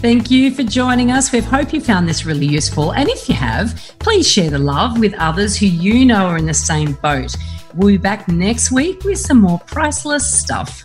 Thank 0.03 0.31
you 0.31 0.51
for 0.51 0.62
joining 0.62 1.11
us. 1.11 1.33
We 1.33 1.40
hope 1.40 1.73
you 1.73 1.81
found 1.81 2.07
this 2.07 2.27
really 2.27 2.45
useful. 2.45 2.92
And 2.92 3.09
if 3.09 3.31
you 3.31 3.35
have, 3.35 3.81
please 3.99 4.31
share 4.31 4.51
the 4.51 4.59
love 4.59 4.99
with 4.99 5.14
others 5.14 5.57
who 5.57 5.64
you 5.64 6.05
know 6.05 6.27
are 6.27 6.37
in 6.37 6.45
the 6.45 6.53
same 6.53 6.92
boat. 7.01 7.35
We'll 7.75 7.88
be 7.88 7.97
back 7.97 8.29
next 8.29 8.73
week 8.73 9.05
with 9.05 9.18
some 9.18 9.40
more 9.40 9.59
priceless 9.61 10.31
stuff. 10.31 10.85